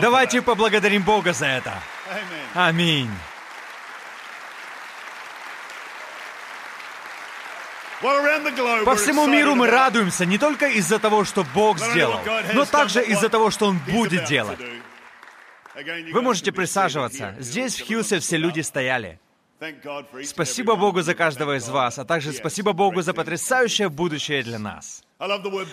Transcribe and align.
Давайте 0.00 0.42
поблагодарим 0.42 1.02
Бога 1.02 1.32
за 1.32 1.46
это. 1.46 1.74
Аминь. 2.54 3.10
По 8.02 8.94
всему 8.96 9.26
миру 9.26 9.54
мы 9.54 9.68
радуемся 9.68 10.26
не 10.26 10.38
только 10.38 10.68
из-за 10.68 10.98
того, 10.98 11.24
что 11.24 11.44
Бог 11.54 11.78
сделал, 11.78 12.20
но 12.52 12.64
также 12.64 13.02
из-за 13.02 13.28
того, 13.28 13.50
что 13.50 13.66
Он 13.66 13.78
будет 13.78 14.24
делать. 14.24 14.58
Вы 16.12 16.22
можете 16.22 16.52
присаживаться. 16.52 17.34
Здесь, 17.38 17.80
в 17.80 17.86
Хьюсе, 17.86 18.20
все 18.20 18.36
люди 18.36 18.60
стояли. 18.60 19.18
And 19.58 20.24
Спасибо 20.24 20.76
Богу 20.76 21.00
за 21.00 21.14
каждого 21.14 21.56
из 21.56 21.68
вас, 21.68 21.98
а 21.98 22.04
также 22.04 22.32
спасибо 22.32 22.74
Богу 22.74 23.00
за 23.00 23.14
потрясающее 23.14 23.88
будущее 23.88 24.42
для 24.42 24.58
нас. 24.58 25.02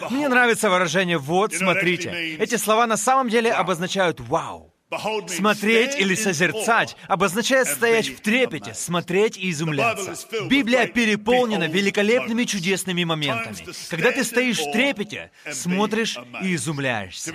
Мне 0.09 0.29
нравится 0.29 0.69
выражение 0.69 1.17
«вот, 1.17 1.53
смотрите». 1.53 2.37
Эти 2.39 2.55
слова 2.55 2.87
на 2.87 2.97
самом 2.97 3.29
деле 3.29 3.51
обозначают 3.51 4.19
«вау». 4.19 4.72
Смотреть 5.27 5.95
или 5.99 6.15
созерцать 6.15 6.95
обозначает 7.07 7.67
стоять 7.67 8.07
в 8.07 8.19
трепете, 8.21 8.73
смотреть 8.73 9.37
и 9.37 9.49
изумляться. 9.51 10.15
Библия 10.45 10.87
переполнена 10.87 11.67
великолепными 11.67 12.43
чудесными 12.43 13.03
моментами. 13.03 13.55
Когда 13.89 14.11
ты 14.11 14.23
стоишь 14.23 14.59
в 14.59 14.71
трепете, 14.71 15.31
смотришь 15.51 16.17
и 16.41 16.55
изумляешься. 16.55 17.31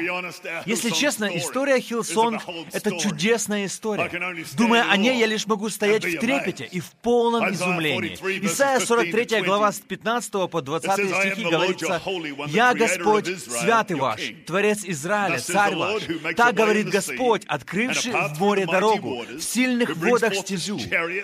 Если 0.67 0.91
честно, 0.91 1.25
история 1.37 1.81
Хилсонг 1.81 2.43
это 2.73 2.99
чудесная 2.99 3.67
история. 3.67 4.11
Думая 4.55 4.91
о 4.91 4.97
ней, 4.97 5.19
я 5.19 5.27
лишь 5.27 5.47
могу 5.47 5.69
стоять 5.69 6.05
в 6.05 6.19
трепете 6.19 6.65
и 6.71 6.81
в 6.81 6.91
полном 7.03 7.53
изумлении. 7.53 8.17
43 8.17 8.39
verses 8.39 8.47
Исайя 8.47 8.81
43 8.81 9.25
15 9.25 9.41
to 9.41 9.45
глава 9.45 9.71
20. 9.71 9.83
с 9.83 9.87
15 9.87 10.49
по 10.51 10.63
20 10.63 10.89
It 10.89 10.97
says, 10.97 11.13
"I 11.13 11.27
am 11.27 11.33
стихи 11.33 11.45
говорится, 11.45 12.03
«Я 12.49 12.75
Господь, 12.75 13.27
святый 13.39 13.97
ваш. 13.97 14.21
Творец 14.47 14.81
Израиля, 14.85 15.39
царь 15.39 15.75
ваш». 15.75 16.03
Так 16.37 16.55
говорит 16.55 16.89
Господь, 16.89 17.43
открывший 17.49 18.13
в 18.13 18.39
море 18.39 18.67
дорогу, 18.67 19.25
в 19.25 19.41
сильных 19.41 19.97
водах 19.97 20.35
стезю, 20.35 20.79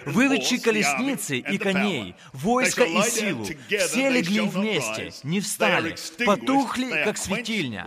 выведший 0.07 0.59
колесницы 0.59 1.39
и 1.39 1.59
коней, 1.59 2.15
войско 2.33 2.85
и 2.85 3.03
силу. 3.03 3.45
Все 3.45 4.09
легли 4.11 4.41
вместе, 4.41 5.13
не 5.23 5.41
встали, 5.41 5.95
потухли, 6.25 7.05
как 7.05 7.19
светильня, 7.19 7.87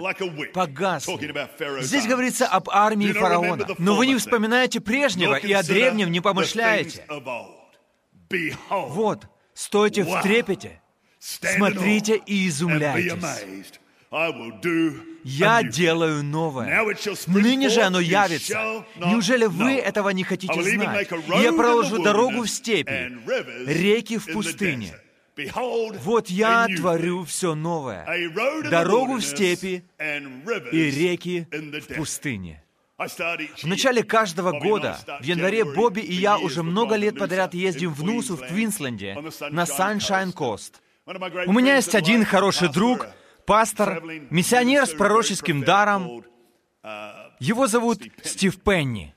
погасли. 0.53 1.33
Здесь 1.81 2.05
говорится 2.05 2.47
об 2.47 2.69
армии 2.69 3.11
фараона. 3.11 3.67
Но 3.77 3.95
вы 3.95 4.07
не 4.07 4.15
вспоминаете 4.15 4.79
прежнего 4.79 5.35
и 5.35 5.51
о 5.51 5.63
древнем 5.63 6.11
не 6.11 6.21
помышляете. 6.21 7.03
Вот, 8.69 9.27
стойте 9.53 10.03
в 10.03 10.21
трепете, 10.21 10.81
смотрите 11.19 12.21
и 12.25 12.47
изумляйтесь. 12.47 13.79
Я 15.23 15.63
делаю 15.63 16.23
новое. 16.23 16.85
Ныне 17.27 17.69
же 17.69 17.81
оно 17.81 17.99
явится. 17.99 18.85
Неужели 18.95 19.45
вы 19.45 19.73
этого 19.73 20.09
не 20.09 20.23
хотите 20.23 20.53
знать? 20.53 21.09
И 21.11 21.41
Я 21.43 21.51
проложу 21.53 22.01
дорогу 22.01 22.43
в 22.43 22.49
степи, 22.49 23.17
реки 23.65 24.17
в 24.17 24.31
пустыне. 24.31 24.93
Вот 26.03 26.29
я 26.29 26.67
творю 26.77 27.25
все 27.25 27.53
новое. 27.55 28.07
Дорогу 28.69 29.15
в 29.17 29.21
степи 29.21 29.83
и 30.71 30.91
реки 30.91 31.47
в 31.51 31.95
пустыне. 31.95 32.63
В 32.97 33.65
начале 33.65 34.03
каждого 34.03 34.59
года, 34.59 34.97
в 35.19 35.23
январе, 35.23 35.63
Бобби 35.63 35.99
и 35.99 36.13
я 36.13 36.39
уже 36.39 36.63
много 36.63 36.95
лет 36.95 37.19
подряд 37.19 37.53
ездим 37.53 37.93
в 37.93 38.03
Нусу, 38.03 38.37
в 38.37 38.47
Квинсленде, 38.47 39.15
на 39.51 39.63
Sunshine 39.65 40.33
Coast. 40.33 40.75
У 41.45 41.53
меня 41.53 41.75
есть 41.75 41.93
один 41.93 42.25
хороший 42.25 42.69
друг, 42.69 43.07
пастор, 43.47 44.03
миссионер 44.29 44.85
с 44.85 44.93
пророческим 44.93 45.63
даром. 45.63 46.23
Его 47.39 47.67
зовут 47.67 48.03
Стив 48.23 48.59
Пенни. 48.61 49.13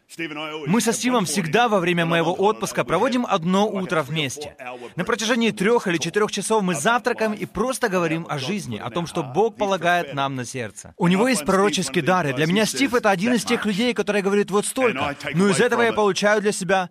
Мы 0.67 0.81
со 0.81 0.93
Стивом 0.93 1.25
всегда 1.25 1.69
во 1.69 1.79
время 1.81 2.05
моего 2.05 2.33
отпуска 2.33 2.85
проводим 2.85 3.27
одно 3.29 3.69
утро 3.69 4.03
вместе. 4.03 4.57
На 4.97 5.05
протяжении 5.05 5.51
трех 5.51 5.87
или 5.87 5.99
четырех 5.99 6.31
часов 6.31 6.63
мы 6.63 6.75
завтракаем 6.75 7.33
и 7.33 7.47
просто 7.47 7.89
говорим 7.89 8.27
о 8.29 8.39
жизни, 8.39 8.79
о 8.79 8.91
том, 8.91 9.07
что. 9.07 9.23
Бог 9.23 9.57
полагает 9.57 10.15
нам 10.15 10.35
на 10.35 10.45
сердце. 10.45 10.95
У 10.97 11.09
него 11.09 11.29
есть 11.29 11.45
пророческий 11.45 12.03
дар, 12.03 12.27
и 12.27 12.33
для 12.33 12.47
меня 12.47 12.67
Стив 12.67 12.95
это 12.95 13.11
один 13.11 13.35
из 13.35 13.45
тех 13.45 13.65
людей, 13.65 13.95
которые 13.95 14.23
говорят 14.23 14.51
вот 14.51 14.67
столько. 14.67 15.17
Но 15.35 15.49
из 15.49 15.61
этого 15.61 15.83
я 15.83 15.93
получаю 15.93 16.41
для 16.41 16.53
себя 16.53 16.91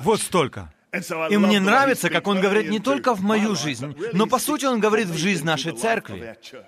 вот 0.00 0.20
столько. 0.20 0.72
И 1.30 1.36
мне 1.38 1.60
нравится, 1.60 2.10
как 2.10 2.26
он 2.26 2.40
говорит 2.40 2.70
не 2.70 2.78
только 2.78 3.14
в 3.14 3.22
мою 3.22 3.56
жизнь, 3.56 3.96
но 4.12 4.26
по 4.26 4.38
сути 4.38 4.66
он 4.66 4.80
говорит 4.80 5.08
в 5.08 5.16
жизнь 5.16 5.44
нашей 5.44 5.72
церкви. 5.72 6.36
to 6.42 6.62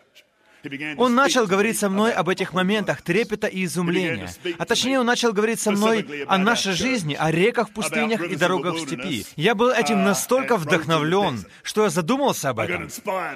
Он 0.96 1.14
начал 1.14 1.46
говорить 1.46 1.78
со 1.78 1.88
мной 1.90 2.12
об 2.12 2.28
этих 2.28 2.52
моментах 2.52 3.02
трепета 3.02 3.46
и 3.46 3.64
изумления. 3.64 4.30
А 4.58 4.64
точнее, 4.64 5.00
он 5.00 5.06
начал 5.06 5.32
говорить 5.32 5.60
со 5.60 5.70
мной 5.72 6.24
о 6.26 6.38
нашей 6.38 6.72
жизни, 6.72 7.14
о 7.18 7.30
реках, 7.30 7.70
пустынях 7.70 8.22
и 8.22 8.36
дорогах 8.36 8.74
в 8.76 8.80
степи. 8.80 9.26
Я 9.36 9.54
был 9.54 9.70
этим 9.70 10.02
настолько 10.02 10.56
вдохновлен, 10.56 11.44
что 11.62 11.84
я 11.84 11.90
задумался 11.90 12.50
об 12.50 12.60
этом. 12.60 12.88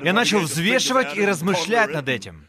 Я 0.02 0.12
начал 0.12 0.40
взвешивать 0.40 1.16
и 1.16 1.24
размышлять 1.24 1.90
над 1.92 2.08
этим. 2.08 2.48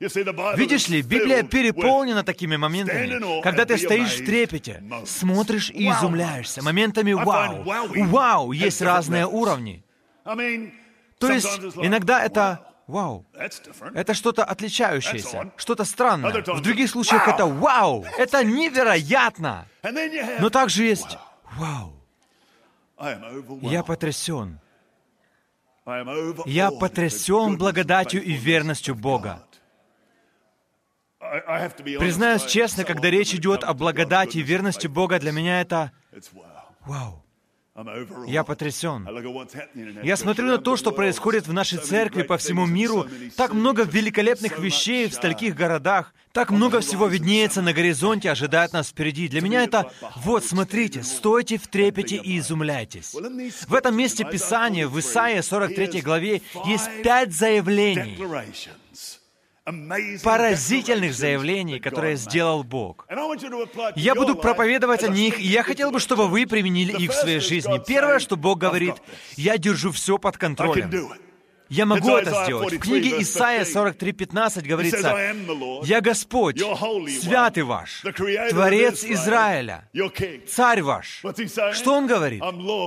Видишь 0.00 0.88
ли, 0.88 1.02
Библия 1.02 1.42
переполнена 1.42 2.24
такими 2.24 2.56
моментами, 2.56 3.42
когда 3.42 3.64
ты 3.64 3.78
стоишь 3.78 4.14
в 4.20 4.26
трепете, 4.26 4.82
смотришь 5.06 5.70
и 5.70 5.88
изумляешься, 5.88 6.62
моментами 6.62 7.12
вау. 7.12 7.64
У 7.96 8.04
вау 8.04 8.52
есть 8.52 8.82
разные 8.82 9.26
уровни. 9.26 9.84
То 10.24 11.30
есть 11.32 11.58
иногда 11.76 12.24
это 12.24 12.66
вау. 12.86 13.24
Это 13.94 14.14
что-то 14.14 14.44
отличающееся, 14.44 15.52
что-то 15.56 15.84
странное. 15.84 16.42
В 16.42 16.60
других 16.60 16.90
случаях 16.90 17.28
это 17.28 17.46
вау, 17.46 18.04
это 18.18 18.44
невероятно. 18.44 19.66
Но 20.40 20.50
также 20.50 20.84
есть 20.84 21.16
вау, 21.52 21.94
я 23.62 23.82
потрясен. 23.82 24.58
Я 26.46 26.70
потрясен 26.70 27.58
благодатью 27.58 28.22
и 28.22 28.32
верностью 28.32 28.94
Бога. 28.94 29.42
Признаюсь 31.98 32.44
честно, 32.44 32.84
когда 32.84 33.10
речь 33.10 33.34
идет 33.34 33.64
о 33.64 33.74
благодати 33.74 34.38
и 34.38 34.42
верности 34.42 34.86
Бога, 34.86 35.18
для 35.18 35.32
меня 35.32 35.60
это 35.60 35.90
вау. 36.86 37.24
Я 38.28 38.44
потрясен. 38.44 39.08
Я 40.04 40.16
смотрю 40.16 40.46
на 40.46 40.58
то, 40.58 40.76
что 40.76 40.92
происходит 40.92 41.48
в 41.48 41.52
нашей 41.52 41.78
церкви 41.78 42.22
по 42.22 42.38
всему 42.38 42.66
миру, 42.66 43.06
так 43.36 43.52
много 43.52 43.82
великолепных 43.82 44.60
вещей 44.60 45.08
в 45.08 45.14
стольких 45.14 45.56
городах, 45.56 46.14
так 46.30 46.50
много 46.50 46.80
всего 46.80 47.08
виднеется 47.08 47.62
на 47.62 47.72
горизонте, 47.72 48.30
ожидает 48.30 48.72
нас 48.72 48.90
впереди. 48.90 49.28
Для 49.28 49.40
меня 49.40 49.64
это 49.64 49.90
«Вот, 50.16 50.44
смотрите, 50.44 51.02
стойте 51.02 51.58
в 51.58 51.66
трепете 51.66 52.16
и 52.16 52.38
изумляйтесь». 52.38 53.12
В 53.66 53.74
этом 53.74 53.96
месте 53.96 54.24
Писания, 54.24 54.86
в 54.86 54.98
Исаии 55.00 55.40
43 55.40 56.00
главе, 56.00 56.42
есть 56.66 56.88
пять 57.02 57.32
заявлений, 57.32 58.16
поразительных 60.22 61.14
заявлений, 61.14 61.80
которые 61.80 62.16
сделал 62.16 62.64
Бог. 62.64 63.06
Я 63.96 64.14
буду 64.14 64.36
проповедовать 64.36 65.02
о 65.04 65.08
них, 65.08 65.38
и 65.38 65.46
я 65.46 65.62
хотел 65.62 65.90
бы, 65.90 66.00
чтобы 66.00 66.28
вы 66.28 66.46
применили 66.46 66.92
их 66.92 67.12
в 67.12 67.14
своей 67.14 67.40
жизни. 67.40 67.80
Первое, 67.86 68.18
что 68.18 68.36
Бог 68.36 68.58
"I've 68.58 68.60
говорит, 68.60 68.94
я 69.36 69.56
держу 69.58 69.90
все 69.90 70.18
под 70.18 70.36
контролем. 70.36 70.90
Я 71.74 71.86
могу 71.86 72.16
это 72.16 72.44
сделать. 72.44 72.72
В 72.72 72.76
43, 72.76 72.78
книге 72.78 73.22
Исаия 73.22 73.64
15. 73.64 74.00
43.15 74.00 74.34
He 74.34 74.48
says, 74.48 74.68
говорится, 74.68 75.16
«Я 75.84 76.00
Господь, 76.00 76.60
святый 76.60 77.64
ваш, 77.64 78.02
Творец 78.50 79.04
Израиля. 79.04 79.88
Царь 80.48 80.82
ваш». 80.82 81.22
Что 81.72 81.94
он 81.94 82.06
говорит? 82.06 82.42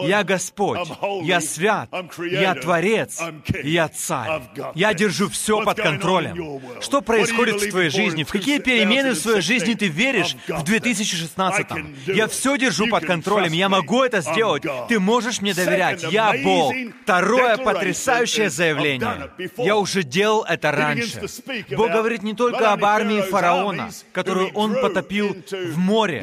«Я 0.06 0.24
Господь, 0.24 0.88
я 1.24 1.42
свят, 1.42 1.90
я 2.32 2.56
Творец, 2.56 3.22
я 3.64 3.90
Царь. 3.90 4.42
Я 4.74 4.94
держу 4.94 5.30
все 5.30 5.62
под 5.64 5.78
контролем». 5.78 6.62
Что 6.80 7.02
происходит 7.02 7.62
в 7.62 7.70
твоей 7.70 7.90
жизни? 7.90 8.24
В 8.24 8.32
какие 8.32 8.60
перемены 8.60 9.12
в 9.12 9.18
своей 9.18 9.42
2016? 9.42 9.48
жизни 9.48 9.74
ты 9.74 9.88
веришь 9.88 10.36
в 10.48 10.64
this. 10.64 10.64
2016? 10.64 11.60
I 11.60 11.64
can 11.64 11.96
do 12.06 12.16
Я 12.16 12.26
it. 12.26 12.30
все 12.30 12.58
держу 12.58 12.88
под 12.88 13.06
контролем. 13.06 13.52
Я 13.52 13.68
могу 13.68 14.04
это 14.04 14.22
сделать. 14.22 14.64
Ты 14.88 15.00
можешь 15.00 15.42
мне 15.42 15.54
доверять. 15.54 16.04
Я 16.10 16.34
Бог. 16.42 16.74
Второе 17.04 17.58
потрясающее 17.58 18.50
заявление. 18.50 18.77
Before. 19.38 19.66
Я 19.66 19.76
уже 19.78 20.04
делал 20.04 20.44
это 20.44 20.72
раньше. 20.72 21.22
Бог 21.76 21.92
говорит 21.92 22.24
не 22.24 22.34
только 22.34 22.72
об 22.74 22.84
армии 22.86 23.22
фараона, 23.22 23.90
которую 24.14 24.52
он 24.54 24.76
потопил 24.76 25.36
в 25.52 25.78
море, 25.78 26.22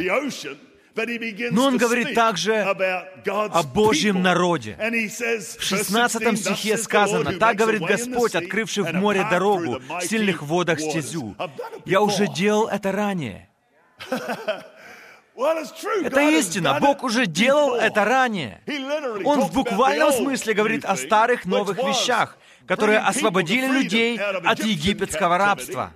Но 1.51 1.67
он 1.67 1.77
говорит 1.77 2.15
также 2.15 2.62
о 2.62 3.62
Божьем 3.65 4.23
народе. 4.23 4.77
В 4.79 5.62
16 5.62 6.23
verse 6.23 6.37
16, 6.39 6.39
стихе 6.39 6.75
"Thus 6.75 6.77
says 6.77 6.79
the 6.79 6.83
сказано, 6.83 7.33
«Так 7.39 7.56
говорит 7.56 7.83
Господь, 7.83 8.35
открывший 8.35 8.85
в 8.85 8.93
море 8.95 9.27
дорогу, 9.29 9.81
в 9.81 10.03
сильных 10.03 10.43
водах 10.43 10.79
waters». 10.79 10.91
стезю». 10.91 11.37
Я 11.85 12.00
уже 12.00 12.29
делал 12.29 12.69
это 12.69 12.93
ранее. 12.93 13.49
Это 15.37 16.21
истина. 16.21 16.79
Бог 16.81 17.03
уже 17.03 17.27
делал 17.27 17.75
это 17.75 18.05
ранее. 18.05 18.61
Он 19.25 19.41
в 19.41 19.53
буквальном 19.53 20.12
смысле 20.12 20.55
говорит 20.55 20.85
о 20.85 20.97
старых 20.97 21.45
новых 21.45 21.79
вещах, 21.79 22.37
которые 22.66 22.99
освободили 22.99 23.66
людей 23.66 24.19
от 24.19 24.64
египетского 24.64 25.38
рабства. 25.38 25.93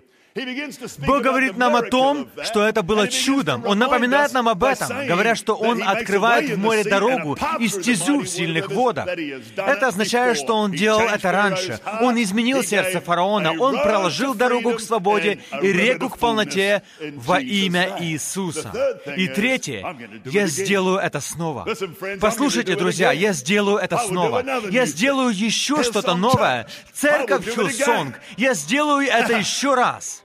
Бог 0.99 1.23
говорит 1.23 1.57
нам 1.57 1.77
о 1.77 1.83
том, 1.83 2.29
что 2.45 2.67
это 2.67 2.83
было 2.83 3.09
чудом. 3.09 3.65
Он 3.67 3.79
напоминает 3.79 4.33
нам 4.33 4.49
об 4.49 4.65
этом, 4.65 5.07
говоря, 5.07 5.35
что 5.35 5.55
Он 5.55 5.83
открывает 5.83 6.51
в 6.51 6.59
море 6.59 6.85
дорогу 6.85 7.39
и 7.59 7.69
стезю 7.69 8.21
в 8.21 8.27
сильных 8.29 8.71
водах. 8.71 9.09
Это 9.57 9.89
означает, 9.89 10.37
что 10.37 10.57
Он 10.57 10.73
делал 10.73 11.01
это 11.01 11.33
раньше. 11.33 11.81
Он 12.01 12.21
изменил 12.23 12.63
сердце 12.63 13.01
фараона, 13.01 13.53
Он 13.59 13.81
проложил 13.81 14.35
дорогу 14.35 14.75
к 14.75 14.81
свободе 14.81 15.41
и 15.63 15.73
реку 15.73 16.09
к 16.09 16.19
полноте 16.19 16.83
во 17.17 17.41
имя 17.41 17.97
Иисуса. 18.01 19.01
И 19.17 19.29
третье, 19.29 19.97
я 20.25 20.47
сделаю 20.47 20.99
это 20.99 21.21
снова. 21.21 21.67
Послушайте, 22.21 22.77
друзья, 22.77 23.13
я 23.13 23.33
сделаю 23.33 23.79
это 23.79 23.99
снова. 23.99 24.45
Я 24.71 24.87
сделаю 24.87 25.35
еще 25.35 25.83
что-то 25.83 26.15
новое. 26.15 26.67
Церковь 26.93 27.45
Хилсонг. 27.55 28.21
Я 28.37 28.55
сделаю 28.55 29.07
это 29.09 29.35
еще 29.39 29.75
раз. 29.75 30.25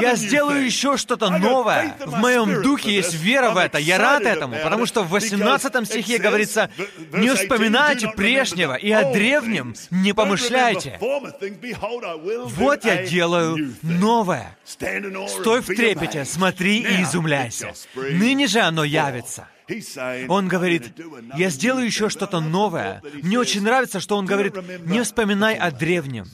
Я 0.00 0.16
сделаю 0.16 0.64
еще 0.64 0.96
что-то 0.96 1.30
новое. 1.30 1.96
В 2.04 2.18
моем 2.18 2.62
духе 2.62 2.92
есть 2.96 3.14
вера 3.14 3.50
в 3.50 3.56
это. 3.56 3.78
Я 3.78 3.98
рад 3.98 4.22
этому, 4.22 4.56
потому 4.62 4.84
что 4.86 5.02
в 5.04 5.10
18 5.10 5.86
стихе 5.86 6.18
говорится, 6.18 6.70
«Не 7.12 7.34
вспоминайте 7.34 8.08
прежнего, 8.08 8.74
и 8.74 8.90
о 8.90 9.12
древнем 9.12 9.74
не 9.90 10.12
помышляйте». 10.12 10.98
Вот 11.00 12.84
я 12.84 13.06
делаю 13.06 13.74
новое. 13.82 14.56
Стой 14.64 15.60
в 15.60 15.66
трепете, 15.66 16.24
смотри 16.24 16.80
и 16.80 17.02
изумляйся. 17.02 17.72
Ныне 17.94 18.46
же 18.48 18.60
оно 18.60 18.82
явится. 18.84 19.46
Он 20.28 20.48
говорит, 20.48 20.94
я 21.36 21.50
сделаю 21.50 21.84
еще 21.86 22.08
что-то 22.08 22.40
новое. 22.40 23.02
Мне 23.22 23.38
очень 23.38 23.62
нравится, 23.62 24.00
что 24.00 24.16
он 24.16 24.26
говорит, 24.26 24.54
не 24.86 25.02
вспоминай 25.02 25.54
о 25.56 25.70
древнем. 25.70 26.26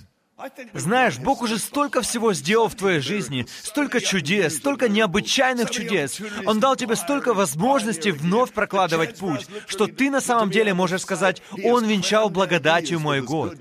Знаешь, 0.72 1.18
Бог 1.18 1.42
уже 1.42 1.58
столько 1.58 2.02
всего 2.02 2.34
сделал 2.34 2.68
в 2.68 2.74
твоей 2.74 3.00
жизни, 3.00 3.46
столько 3.62 4.00
чудес, 4.00 4.56
столько 4.56 4.88
необычайных 4.88 5.70
чудес. 5.70 6.20
Он 6.44 6.58
дал 6.58 6.74
тебе 6.76 6.96
столько 6.96 7.34
возможностей 7.34 8.10
вновь 8.10 8.52
прокладывать 8.52 9.16
путь, 9.16 9.46
что 9.66 9.86
ты 9.86 10.10
на 10.10 10.20
самом 10.20 10.50
деле 10.50 10.74
можешь 10.74 11.02
сказать, 11.02 11.42
«Он 11.62 11.84
венчал 11.86 12.30
благодатью 12.30 12.98
мой 12.98 13.22
год». 13.22 13.56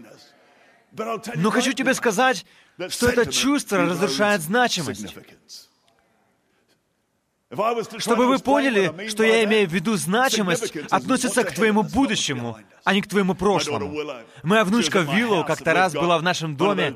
Но 1.36 1.50
хочу 1.52 1.74
тебе 1.74 1.94
сказать, 1.94 2.46
что 2.90 3.08
это 3.08 3.32
чувство 3.32 3.80
разрушает 3.80 4.42
значимость. 4.42 5.16
Чтобы 7.98 8.28
вы 8.28 8.40
поняли, 8.40 9.08
что 9.08 9.24
я 9.24 9.44
имею 9.44 9.70
в 9.70 9.74
виду 9.74 9.96
значимость, 9.96 10.76
относится 10.90 11.44
к 11.44 11.54
твоему 11.54 11.84
будущему, 11.84 12.58
а 12.84 12.94
не 12.94 13.02
к 13.02 13.08
твоему 13.08 13.34
прошлому. 13.34 13.96
Моя 14.44 14.66
внучка 14.66 15.00
Виллоу 15.00 15.46
как-то 15.46 15.74
раз 15.74 15.94
была 15.94 16.18
в 16.18 16.24
нашем 16.24 16.56
доме. 16.56 16.96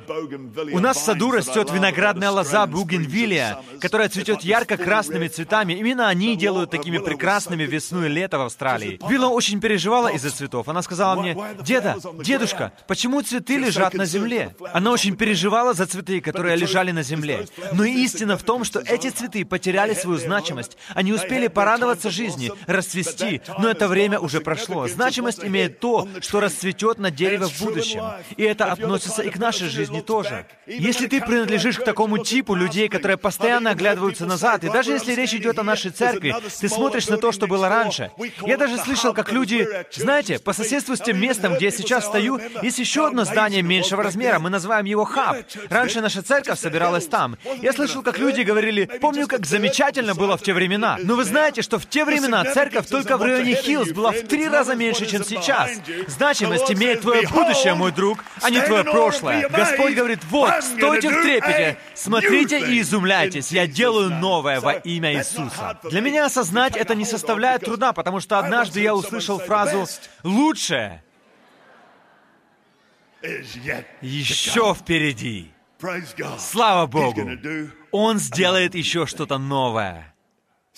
У 0.74 0.80
нас 0.80 0.98
в 0.98 1.02
саду 1.02 1.32
растет 1.32 1.72
виноградная 1.72 2.30
лоза 2.32 2.66
бугенвилия, 2.68 3.60
которая 3.80 4.10
цветет 4.10 4.42
ярко-красными 4.42 5.28
цветами. 5.28 5.74
Именно 5.74 6.08
они 6.08 6.36
делают 6.36 6.72
такими 6.72 6.98
прекрасными 6.98 7.64
весну 7.64 8.06
и 8.06 8.10
лето 8.10 8.38
в 8.38 8.42
Австралии. 8.42 9.00
Виллоу 9.08 9.32
очень 9.32 9.62
переживала 9.62 10.10
из-за 10.10 10.32
цветов. 10.32 10.68
Она 10.68 10.82
сказала 10.82 11.20
мне, 11.22 11.38
«Деда, 11.62 11.98
дедушка, 12.24 12.74
почему 12.88 13.22
цветы 13.22 13.58
лежат 13.58 13.94
на 13.94 14.06
земле?» 14.06 14.56
Она 14.74 14.92
очень 14.92 15.16
переживала 15.16 15.74
за 15.74 15.86
цветы, 15.86 16.20
которые 16.20 16.56
лежали 16.56 16.92
на 16.92 17.04
земле. 17.04 17.48
Но 17.72 17.86
истина 17.86 18.38
в 18.38 18.44
том, 18.44 18.64
что 18.64 18.80
эти 18.80 19.10
цветы 19.10 19.46
потеряли 19.46 19.94
свою 19.94 20.18
значимость. 20.18 20.47
Они 20.94 21.14
успели 21.14 21.48
порадоваться 21.48 22.10
жизни, 22.10 22.52
расцвести, 22.68 23.42
но 23.60 23.70
это 23.70 23.88
время 23.88 24.20
уже 24.20 24.42
прошло. 24.42 24.88
Значимость 24.88 25.44
имеет 25.44 25.80
то, 25.80 26.08
что 26.22 26.40
расцветет 26.40 26.98
на 26.98 27.12
дереве 27.12 27.48
в 27.48 27.62
будущем. 27.62 28.04
И 28.36 28.44
это 28.44 28.72
относится 28.72 29.22
и 29.22 29.30
к 29.30 29.38
нашей 29.38 29.70
жизни 29.70 30.02
тоже. 30.02 30.46
Если 30.66 31.08
ты 31.08 31.22
принадлежишь 31.22 31.78
к 31.78 31.84
такому 31.84 32.18
типу 32.18 32.56
людей, 32.56 32.90
которые 32.90 33.18
постоянно 33.18 33.72
оглядываются 33.72 34.26
назад, 34.26 34.64
и 34.64 34.70
даже 34.70 34.92
если 34.92 35.14
речь 35.14 35.34
идет 35.34 35.60
о 35.60 35.64
нашей 35.64 35.92
церкви, 35.92 36.36
ты 36.60 36.70
смотришь 36.70 37.08
на 37.08 37.18
то, 37.18 37.32
что 37.32 37.48
было 37.48 37.70
раньше. 37.70 38.12
Я 38.42 38.58
даже 38.58 38.78
слышал, 38.78 39.14
как 39.14 39.32
люди, 39.32 39.68
знаете, 39.92 40.40
по 40.40 40.54
соседству 40.54 40.96
с 40.96 41.00
тем 41.00 41.20
местом, 41.20 41.56
где 41.56 41.66
я 41.66 41.72
сейчас 41.72 42.06
стою, 42.06 42.40
есть 42.62 42.80
еще 42.80 43.08
одно 43.08 43.26
здание 43.26 43.62
меньшего 43.62 44.04
размера, 44.04 44.40
мы 44.40 44.50
называем 44.50 44.86
его 44.86 45.06
хаб. 45.06 45.38
Раньше 45.70 46.02
наша 46.02 46.22
церковь 46.22 46.60
собиралась 46.60 47.08
там. 47.08 47.38
Я 47.62 47.74
слышал, 47.74 48.02
как 48.02 48.18
люди 48.18 48.42
говорили, 48.42 48.86
помню, 49.02 49.28
как 49.28 49.46
замечательно 49.46 50.16
было 50.16 50.37
в 50.38 50.42
те 50.42 50.54
времена. 50.54 50.98
Но 51.02 51.16
вы 51.16 51.24
знаете, 51.24 51.62
что 51.62 51.80
в 51.80 51.86
те 51.86 52.06
времена 52.06 52.44
церковь 52.46 52.88
только 52.88 53.18
в 53.18 53.22
районе 53.22 53.56
Хиллз 53.56 53.92
была 53.92 54.12
в 54.12 54.22
три 54.22 54.48
раза 54.48 54.76
меньше, 54.76 55.06
чем 55.06 55.24
сейчас. 55.24 55.72
Значимость 56.08 56.72
имеет 56.72 57.02
твое 57.02 57.28
будущее, 57.28 57.74
мой 57.74 57.92
друг, 57.92 58.24
а 58.42 58.50
не 58.50 58.62
твое 58.62 58.84
прошлое. 58.84 59.50
Господь 59.50 59.96
говорит, 59.96 60.20
вот, 60.30 60.52
стойте 60.64 61.10
в 61.10 61.22
трепете, 61.22 61.78
смотрите 61.94 62.60
и 62.60 62.82
изумляйтесь, 62.82 63.52
я 63.52 63.68
делаю 63.68 64.10
новое 64.10 64.60
во 64.60 64.74
имя 64.74 65.14
Иисуса. 65.14 65.80
Для 65.84 66.02
меня 66.02 66.26
осознать 66.26 66.76
это 66.76 66.96
не 66.96 67.06
составляет 67.06 67.66
труда, 67.66 67.94
потому 67.94 68.20
что 68.20 68.40
однажды 68.40 68.82
я 68.82 68.96
услышал 68.96 69.40
фразу 69.40 69.88
«лучшее» 70.24 71.04
еще 74.02 74.74
впереди. 74.74 75.52
Слава 76.40 76.88
Богу! 76.88 77.30
Он 77.92 78.20
сделает 78.20 78.76
еще 78.76 79.06
что-то 79.06 79.38
новое. 79.38 80.14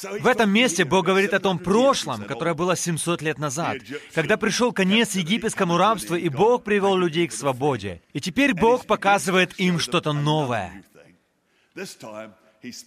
В 0.01 0.27
этом 0.27 0.49
месте 0.49 0.85
Бог 0.85 1.05
говорит 1.05 1.33
о 1.33 1.39
том 1.39 1.59
прошлом, 1.59 2.23
которое 2.23 2.53
было 2.53 2.75
700 2.75 3.21
лет 3.21 3.37
назад, 3.37 3.77
когда 4.13 4.37
пришел 4.37 4.71
конец 4.71 5.15
египетскому 5.15 5.77
рабству, 5.77 6.15
и 6.15 6.29
Бог 6.29 6.63
привел 6.63 6.95
людей 6.95 7.27
к 7.27 7.33
свободе. 7.33 8.01
И 8.13 8.21
теперь 8.21 8.53
Бог 8.53 8.85
показывает 8.85 9.59
им 9.59 9.79
что-то 9.79 10.13
новое. 10.13 10.83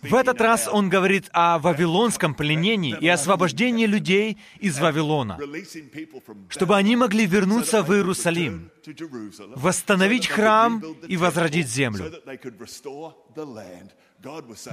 В 0.02 0.14
этот 0.14 0.40
раз 0.40 0.68
он 0.70 0.90
говорит 0.90 1.30
о 1.32 1.58
вавилонском 1.58 2.34
пленении 2.34 2.94
и 3.00 3.08
освобождении 3.08 3.86
людей 3.86 4.36
из 4.60 4.78
Вавилона, 4.78 5.38
чтобы 6.50 6.76
они 6.76 6.94
могли 6.96 7.24
вернуться 7.24 7.82
в 7.82 7.92
Иерусалим, 7.94 8.70
восстановить 9.56 10.28
храм 10.28 10.82
и 11.08 11.16
возродить 11.16 11.68
землю. 11.68 12.12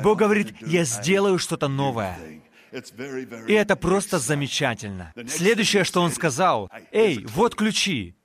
Бог 0.04 0.18
говорит, 0.18 0.56
я 0.62 0.84
сделаю 0.84 1.40
что-то 1.40 1.68
новое. 1.68 2.18
И 3.48 3.54
это 3.54 3.76
просто 3.76 4.20
замечательно. 4.20 5.14
Следующее, 5.28 5.84
что 5.84 6.02
он 6.02 6.12
сказал, 6.12 6.70
«Эй, 6.92 7.26
вот 7.26 7.56
ключи». 7.56 8.16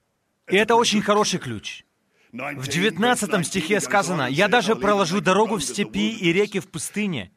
И 0.49 0.57
это 0.57 0.77
очень 0.77 1.01
хороший 1.01 1.39
ключ. 1.39 1.85
В 2.33 2.69
19 2.69 3.47
стихе 3.47 3.81
сказано, 3.81 4.27
«Я 4.29 4.49
даже 4.49 4.77
проложу 4.77 5.21
дорогу 5.21 5.57
в 5.57 5.65
степи 5.65 6.11
и 6.11 6.33
реки 6.33 6.61
в 6.61 6.69
пустыне». 6.69 7.31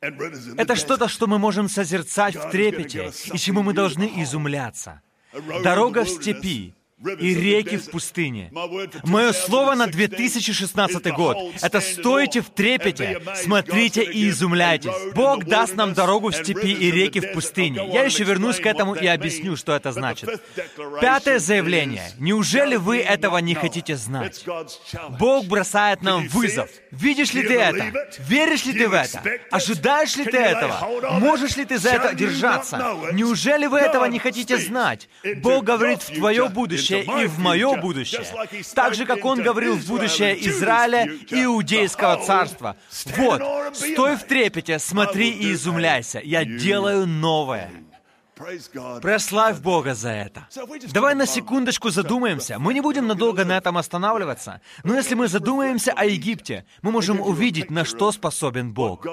Это 0.00 0.76
что-то, 0.76 1.08
что 1.08 1.26
мы 1.26 1.38
можем 1.38 1.68
созерцать 1.68 2.36
в 2.36 2.50
трепете, 2.50 3.12
и 3.32 3.38
чему 3.38 3.62
мы 3.62 3.72
должны 3.72 4.22
изумляться. 4.22 5.02
Дорога 5.62 6.04
в 6.04 6.08
степи, 6.08 6.74
и 7.04 7.34
реки 7.34 7.76
в 7.76 7.90
пустыне. 7.90 8.50
Мое 9.04 9.32
слово 9.32 9.74
на 9.74 9.86
2016 9.86 11.12
год— 11.12 11.36
это 11.62 11.80
«стойте 11.80 12.40
в 12.40 12.50
трепете, 12.50 13.20
смотрите 13.36 14.02
и 14.02 14.28
изумляйтесь». 14.28 14.90
Бог 15.14 15.44
даст 15.44 15.76
нам 15.76 15.94
дорогу 15.94 16.30
в 16.30 16.36
степи 16.36 16.72
и 16.72 16.90
реки 16.90 17.20
в 17.20 17.32
пустыне. 17.32 17.88
Я 17.92 18.02
еще 18.02 18.24
вернусь 18.24 18.58
к 18.58 18.66
этому 18.66 18.94
и 18.94 19.06
объясню, 19.06 19.56
что 19.56 19.74
это 19.74 19.92
значит. 19.92 20.42
Пятое 21.00 21.38
заявление. 21.38 22.10
Неужели 22.18 22.76
вы 22.76 22.98
этого 22.98 23.38
не 23.38 23.54
хотите 23.54 23.96
знать? 23.96 24.44
Бог 25.18 25.46
бросает 25.46 26.02
нам 26.02 26.26
вызов. 26.28 26.68
Видишь 26.90 27.32
ли 27.32 27.42
ты 27.42 27.54
это? 27.54 28.08
Веришь 28.18 28.64
ли 28.64 28.72
ты 28.72 28.88
в 28.88 28.92
это? 28.92 29.22
Ожидаешь 29.50 30.16
ли 30.16 30.24
ты 30.24 30.38
этого? 30.38 30.88
Можешь 31.20 31.56
ли 31.56 31.64
ты 31.64 31.78
за 31.78 31.90
это 31.90 32.14
держаться? 32.14 32.96
Неужели 33.12 33.66
вы 33.66 33.78
этого 33.78 34.04
не 34.06 34.18
хотите 34.18 34.58
знать? 34.58 35.08
Бог 35.36 35.64
говорит 35.64 36.02
в 36.02 36.12
твое 36.14 36.48
будущее, 36.48 36.87
будущее 36.88 37.24
и 37.24 37.26
в 37.26 37.38
мое 37.38 37.76
будущее. 37.80 38.24
Так 38.74 38.94
же, 38.94 39.06
как 39.06 39.24
Он 39.24 39.42
говорил 39.42 39.76
в 39.76 39.86
будущее 39.86 40.46
Израиля 40.48 41.10
и 41.30 41.44
Иудейского 41.44 42.24
царства. 42.24 42.76
Вот, 43.16 43.42
стой 43.76 44.16
в 44.16 44.24
трепете, 44.24 44.78
смотри 44.78 45.30
и 45.30 45.52
изумляйся. 45.52 46.20
Я 46.22 46.44
делаю 46.44 47.06
новое. 47.06 47.70
Прославь 49.02 49.58
Бога 49.60 49.94
за 49.94 50.10
это. 50.10 50.46
Давай 50.92 51.16
на 51.16 51.26
секундочку 51.26 51.90
задумаемся. 51.90 52.60
Мы 52.60 52.72
не 52.72 52.80
будем 52.80 53.08
надолго 53.08 53.44
на 53.44 53.56
этом 53.56 53.76
останавливаться. 53.76 54.60
Но 54.84 54.94
если 54.94 55.16
мы 55.16 55.26
задумаемся 55.26 55.92
о 55.92 56.04
Египте, 56.04 56.64
мы 56.82 56.92
можем 56.92 57.20
увидеть, 57.20 57.70
на 57.70 57.84
что 57.84 58.12
способен 58.12 58.72
Бог. 58.72 59.04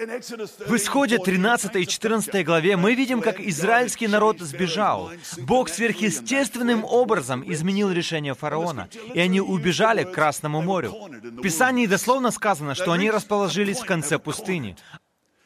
В 0.00 0.76
Исходе 0.76 1.18
13 1.18 1.76
и 1.76 1.86
14 1.86 2.42
главе 2.46 2.78
мы 2.78 2.94
видим, 2.94 3.20
как 3.20 3.38
израильский 3.38 4.08
народ 4.08 4.40
сбежал. 4.40 5.10
Бог 5.40 5.68
сверхъестественным 5.68 6.84
образом 6.84 7.44
изменил 7.46 7.92
решение 7.92 8.34
фараона, 8.34 8.88
и 9.12 9.20
они 9.20 9.42
убежали 9.42 10.04
к 10.04 10.12
Красному 10.12 10.62
морю. 10.62 10.92
В 10.92 11.42
Писании 11.42 11.84
дословно 11.84 12.30
сказано, 12.30 12.74
что 12.74 12.92
они 12.92 13.10
расположились 13.10 13.80
в 13.80 13.84
конце 13.84 14.18
пустыни. 14.18 14.74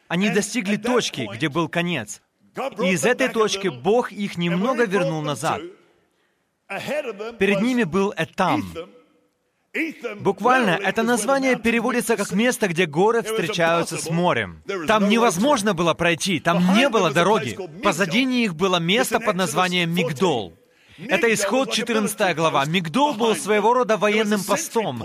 Они 0.07 0.29
достигли 0.29 0.77
точки, 0.77 1.27
где 1.33 1.49
был 1.49 1.67
конец. 1.67 2.21
И 2.81 2.91
из 2.91 3.03
этой 3.03 3.27
точки 3.27 3.67
Бог 3.67 4.13
их 4.13 4.37
немного 4.37 4.85
вернул 4.85 5.21
назад. 5.21 5.61
Перед 7.39 7.59
ними 7.59 7.83
был 7.83 8.13
Этам. 8.15 8.63
Буквально 10.19 10.71
это 10.71 11.03
название 11.03 11.55
переводится 11.57 12.17
как 12.17 12.31
место, 12.31 12.67
где 12.67 12.85
горы 12.85 13.23
встречаются 13.23 13.97
с 13.97 14.09
морем. 14.09 14.61
Там 14.87 15.09
невозможно 15.09 15.73
было 15.73 15.93
пройти, 15.93 16.39
там 16.39 16.75
не 16.75 16.89
было 16.89 17.11
дороги. 17.11 17.57
Позади 17.83 18.25
них 18.25 18.55
было 18.55 18.77
место 18.77 19.19
под 19.19 19.35
названием 19.35 19.93
Мигдол. 19.93 20.53
Это 20.97 21.33
исход 21.33 21.71
14 21.71 22.35
глава. 22.35 22.63
Мигдол 22.65 23.15
был 23.15 23.35
своего 23.35 23.73
рода 23.73 23.97
военным 23.97 24.41
постом, 24.43 25.03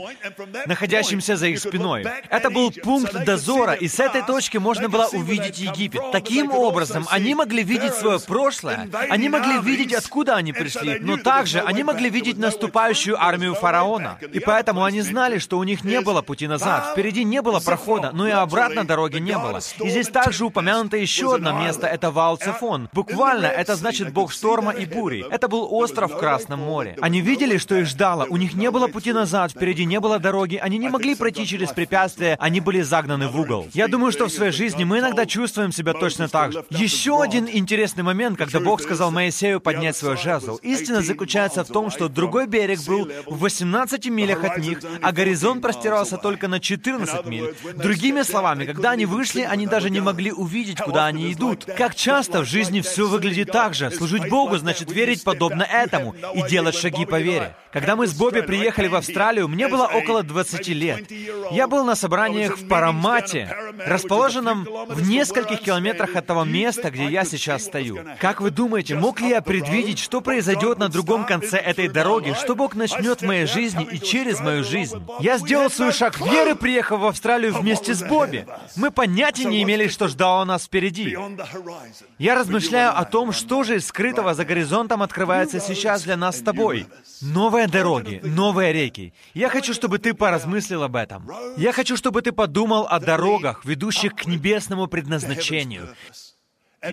находящимся 0.67 1.37
за 1.37 1.49
их 1.49 1.59
спиной. 1.59 2.07
Это 2.29 2.51
был 2.51 2.71
пункт 2.71 3.25
дозора, 3.25 3.73
и 3.73 3.89
с 3.89 3.99
этой 3.99 4.23
точки 4.23 4.59
можно 4.59 4.89
было 4.89 5.09
увидеть 5.13 5.59
Египет. 5.59 6.13
Таким 6.13 6.53
образом, 6.53 7.07
они 7.11 7.35
могли 7.35 7.65
видеть 7.65 7.95
свое 7.95 8.21
прошлое, 8.21 8.89
они 9.09 9.29
могли 9.29 9.59
видеть, 9.59 9.93
откуда 9.93 10.37
они 10.37 10.53
пришли, 10.53 10.99
но 11.01 11.17
также 11.17 11.61
они 11.61 11.83
могли 11.83 12.09
видеть 12.09 12.39
наступающую 12.39 13.21
армию 13.21 13.55
фараона. 13.55 14.19
И 14.33 14.39
поэтому 14.39 14.85
они 14.85 15.01
знали, 15.01 15.39
что 15.39 15.59
у 15.59 15.65
них 15.65 15.83
не 15.83 16.01
было 16.01 16.23
пути 16.23 16.47
назад, 16.47 16.93
впереди 16.93 17.25
не 17.25 17.43
было 17.43 17.59
прохода, 17.59 18.11
но 18.13 18.29
и 18.29 18.31
обратно 18.31 18.85
дороги 18.85 19.19
не 19.19 19.37
было. 19.37 19.59
И 19.81 19.89
здесь 19.89 20.09
также 20.09 20.45
упомянуто 20.45 20.97
еще 20.97 21.35
одно 21.35 21.53
место, 21.53 21.87
это 21.89 22.11
Ваал-Цефон. 22.11 22.91
Буквально 22.93 23.47
это 23.47 23.75
значит 23.75 24.13
бог 24.13 24.33
шторма 24.33 24.71
и 24.71 24.87
бури. 24.87 25.25
Это 25.31 25.49
был 25.49 25.80
остров 25.81 26.13
в 26.13 26.19
Красном 26.19 26.61
море. 26.61 26.97
Они 27.01 27.21
видели, 27.21 27.57
что 27.59 27.77
их 27.77 27.87
ждало. 27.87 28.27
У 28.29 28.37
них 28.37 28.55
не 28.55 28.71
было 28.71 28.89
пути 28.89 29.13
назад, 29.13 29.53
впереди 29.53 29.85
не 29.85 30.01
было 30.01 30.19
дороги, 30.19 30.57
они 30.57 30.79
не 30.79 30.89
могли 30.89 31.15
пройти 31.15 31.47
через 31.47 31.71
препятствия, 31.71 32.37
они 32.41 32.61
были 32.61 32.83
загнаны 32.83 33.29
в 33.29 33.41
угол. 33.41 33.67
Я 33.73 33.89
думаю, 33.89 34.13
что 34.13 34.27
в 34.27 34.31
своей 34.33 34.53
жизни 34.53 34.85
мы 34.85 34.99
иногда 34.99 35.27
чувствуем 35.27 35.73
себя 35.73 35.93
точно 35.93 36.29
так 36.29 36.53
же. 36.53 36.65
Еще 36.71 37.23
один 37.23 37.49
интересный 37.49 38.03
момент, 38.03 38.39
когда 38.39 38.61
Бог 38.61 38.81
сказал 38.83 39.11
Моисею 39.11 39.61
поднять 39.61 39.97
свой 39.97 40.17
жезл. 40.17 40.57
Истина 40.57 41.03
заключается 41.03 41.65
в 41.65 41.69
том, 41.69 41.91
что 41.91 42.09
другой 42.09 42.47
берег 42.47 42.83
был 42.85 43.09
в 43.27 43.39
18 43.39 44.07
милях 44.07 44.45
от 44.45 44.59
них, 44.59 44.81
а 45.03 45.13
горизонт 45.13 45.63
простирался 45.63 46.17
только 46.17 46.49
на 46.49 46.61
14 46.61 47.27
миль. 47.27 47.55
Другими 47.75 48.23
словами, 48.23 48.65
когда 48.65 48.91
они 48.91 49.07
вышли, 49.07 49.43
они 49.43 49.67
даже 49.67 49.91
не 49.91 50.01
могли 50.01 50.33
увидеть, 50.33 50.81
куда 50.81 51.07
они 51.07 51.33
идут. 51.33 51.65
Как 51.65 51.95
часто 51.95 52.41
в 52.41 52.45
жизни 52.45 52.81
все 52.81 53.09
выглядит 53.09 53.53
так 53.53 53.75
же. 53.75 53.91
Служить 53.91 54.29
Богу 54.29 54.57
значит 54.59 54.91
верить 54.93 55.25
подобно 55.25 55.67
этому 55.71 56.15
и 56.35 56.43
делать 56.49 56.75
шаги 56.75 57.07
по 57.07 57.21
вере. 57.21 57.55
Когда 57.73 57.95
мы 57.95 58.09
с 58.09 58.15
Бобби 58.15 58.41
приехали 58.41 58.89
в 58.89 58.97
Австралию, 58.97 59.47
мне 59.47 59.69
было 59.69 59.87
около 59.87 60.23
20 60.23 60.69
лет. 60.69 61.11
Я 61.53 61.69
был 61.69 61.85
на 61.85 61.95
собраниях 61.95 62.59
в 62.59 62.67
Парамате, 62.67 63.55
расположенном 63.87 64.67
в 64.89 65.09
нескольких 65.09 65.61
километрах 65.61 66.17
от 66.17 66.27
того 66.27 66.45
места, 66.45 66.91
где 66.91 67.07
я 67.07 67.25
сейчас 67.25 67.65
стою. 67.65 68.01
Как 68.19 68.41
вы 68.41 68.51
думаете, 68.51 68.97
мог 68.97 69.21
ли 69.21 69.29
я 69.29 69.41
предвидеть, 69.41 70.01
что 70.01 70.21
произойдет 70.21 70.79
на 70.79 70.89
другом 70.89 71.25
конце 71.25 71.59
этой 71.59 71.89
дороги, 71.89 72.35
что 72.35 72.57
Бог 72.57 72.75
начнет 72.75 73.21
в 73.21 73.27
моей 73.27 73.47
жизни 73.47 73.87
и 73.91 74.01
через 74.01 74.41
мою 74.41 74.65
жизнь? 74.65 75.01
Я 75.21 75.39
сделал 75.39 75.71
свой 75.71 75.93
шаг 75.93 76.21
веры, 76.21 76.57
приехав 76.57 77.01
в 77.01 77.07
Австралию 77.07 77.55
вместе 77.55 77.95
с 77.95 78.03
Бобби. 78.03 78.47
Мы 78.75 78.91
понятия 78.91 79.45
не 79.45 79.63
имели, 79.63 79.87
что 79.87 80.09
ждало 80.09 80.45
нас 80.45 80.65
впереди. 80.65 81.17
Я 82.19 82.35
размышляю 82.35 82.99
о 82.99 83.05
том, 83.05 83.33
что 83.33 83.63
же 83.63 83.77
из 83.77 83.87
скрытого 83.87 84.35
за 84.35 84.45
горизонтом 84.45 85.03
открывается 85.03 85.60
сейчас 85.61 86.03
для 86.03 86.17
нас 86.17 86.39
с 86.39 86.43
тобой. 86.43 86.87
Новые 87.21 87.67
дороги, 87.69 88.21
новые 88.25 88.73
реки. 88.73 89.13
Я 89.35 89.49
хочу, 89.49 89.75
чтобы 89.75 89.99
ты 89.99 90.15
поразмыслил 90.15 90.83
об 90.83 90.97
этом. 90.97 91.29
Я 91.57 91.73
хочу, 91.73 91.97
чтобы 91.97 92.23
ты 92.23 92.33
подумал 92.33 92.87
о 92.89 92.99
дорогах, 92.99 93.65
ведущих 93.65 94.15
к 94.15 94.27
небесному 94.27 94.87
предназначению, 94.87 95.95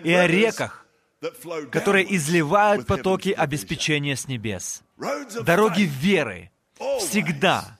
и 0.04 0.12
о 0.12 0.26
реках, 0.26 0.86
которые 1.70 2.14
изливают 2.14 2.86
потоки 2.86 3.30
обеспечения 3.30 4.16
с 4.16 4.28
небес. 4.28 4.82
Дороги 5.42 5.82
веры 5.82 6.50
всегда 7.00 7.78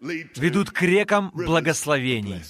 ведут 0.00 0.70
к 0.70 0.82
рекам 0.82 1.30
благословений. 1.34 2.42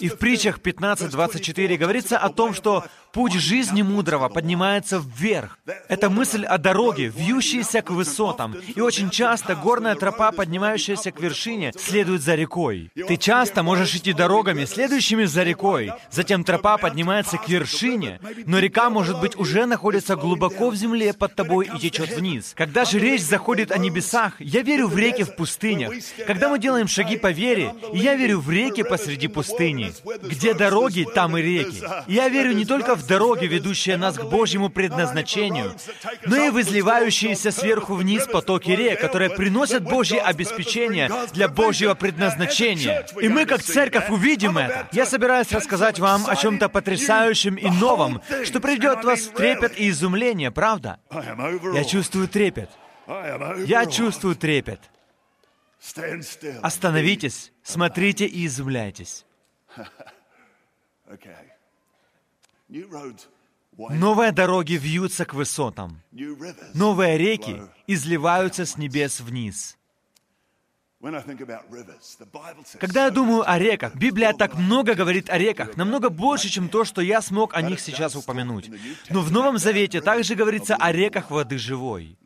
И 0.00 0.08
в 0.08 0.18
притчах 0.18 0.58
15.24 0.58 1.76
говорится 1.76 2.18
о 2.18 2.30
том, 2.30 2.52
что 2.52 2.84
путь 3.12 3.34
жизни 3.34 3.82
мудрого 3.82 4.28
поднимается 4.28 5.02
вверх. 5.04 5.58
Это 5.88 6.10
мысль 6.10 6.44
о 6.44 6.58
дороге, 6.58 7.12
вьющейся 7.14 7.82
к 7.82 7.90
высотам. 7.90 8.54
И 8.74 8.80
очень 8.80 9.10
часто 9.10 9.54
горная 9.54 9.94
тропа, 9.94 10.32
поднимающаяся 10.32 11.10
к 11.10 11.20
вершине, 11.20 11.72
следует 11.78 12.22
за 12.22 12.34
рекой. 12.34 12.90
Ты 12.94 13.16
часто 13.16 13.62
можешь 13.62 13.94
идти 13.94 14.12
дорогами, 14.12 14.64
следующими 14.64 15.24
за 15.24 15.42
рекой. 15.42 15.92
Затем 16.10 16.44
тропа 16.44 16.78
поднимается 16.78 17.38
к 17.38 17.48
вершине, 17.48 18.20
но 18.46 18.58
река, 18.58 18.90
может 18.90 19.20
быть, 19.20 19.36
уже 19.36 19.66
находится 19.66 20.16
глубоко 20.16 20.70
в 20.70 20.76
земле 20.76 21.12
под 21.12 21.34
тобой 21.34 21.70
и 21.74 21.78
течет 21.78 22.10
вниз. 22.16 22.52
Когда 22.56 22.84
же 22.84 22.98
речь 22.98 23.22
заходит 23.22 23.72
о 23.72 23.78
небесах, 23.78 24.34
я 24.38 24.62
верю 24.62 24.88
в 24.88 24.96
реки 24.98 25.24
в 25.24 25.34
пустынях. 25.36 25.92
Когда 26.26 26.48
мы 26.48 26.58
делаем 26.58 26.88
шаги 26.88 27.16
по 27.16 27.30
вере, 27.30 27.74
я 27.92 28.14
верю 28.14 28.40
в 28.40 28.50
реки 28.50 28.82
посреди 28.82 29.28
пустыни. 29.28 29.92
Где 30.22 30.54
дороги, 30.54 31.06
там 31.14 31.36
и 31.36 31.42
реки. 31.42 31.82
Я 32.06 32.28
верю 32.28 32.52
не 32.52 32.64
только 32.64 32.94
в 32.94 33.06
дороги, 33.08 33.46
ведущие 33.46 33.96
нас 33.96 34.16
к 34.16 34.24
Божьему 34.24 34.68
предназначению, 34.68 35.74
но 36.26 36.36
и 36.36 36.50
в 36.50 36.60
изливающиеся 36.60 37.50
сверху 37.50 37.94
вниз 37.94 38.26
потоки 38.26 38.70
рек, 38.70 39.00
которые 39.00 39.30
приносят 39.30 39.82
Божье 39.82 40.20
обеспечение 40.20 41.10
для 41.32 41.48
Божьего 41.48 41.94
предназначения. 41.94 43.06
И 43.20 43.28
мы, 43.28 43.46
как 43.46 43.62
церковь, 43.62 44.10
увидим 44.10 44.58
это. 44.58 44.88
Я 44.92 45.06
собираюсь 45.06 45.50
рассказать 45.50 45.98
вам 45.98 46.24
о 46.26 46.36
чем-то 46.36 46.68
потрясающем 46.68 47.56
и 47.56 47.68
новом, 47.68 48.22
что 48.44 48.60
придет 48.60 49.02
вас 49.02 49.20
в 49.22 49.32
трепет 49.32 49.78
и 49.80 49.88
изумление, 49.88 50.50
правда? 50.50 51.00
Я 51.74 51.84
чувствую 51.84 52.28
трепет. 52.28 52.70
Я 53.66 53.86
чувствую 53.86 54.36
трепет. 54.36 54.80
Остановитесь, 56.62 57.52
смотрите 57.62 58.26
и 58.26 58.46
изумляйтесь. 58.46 59.24
Новые 63.90 64.32
дороги 64.32 64.74
вьются 64.74 65.24
к 65.24 65.34
высотам. 65.34 66.00
Новые 66.74 67.16
реки 67.16 67.62
изливаются 67.86 68.66
с 68.66 68.76
небес 68.76 69.20
вниз. 69.20 69.78
Когда 72.80 73.04
я 73.04 73.10
думаю 73.10 73.48
о 73.48 73.56
реках, 73.56 73.94
Библия 73.94 74.32
так 74.32 74.54
много 74.56 74.94
говорит 74.96 75.30
о 75.30 75.38
реках, 75.38 75.76
намного 75.76 76.08
больше, 76.08 76.48
чем 76.48 76.68
то, 76.68 76.84
что 76.84 77.00
я 77.00 77.22
смог 77.22 77.54
о 77.54 77.62
них 77.62 77.78
сейчас 77.78 78.16
упомянуть. 78.16 78.68
Но 79.08 79.20
в 79.20 79.30
Новом 79.30 79.58
Завете 79.58 80.00
также 80.00 80.34
говорится 80.34 80.74
о 80.74 80.90
реках 80.90 81.30
воды 81.30 81.56
живой. 81.56 82.18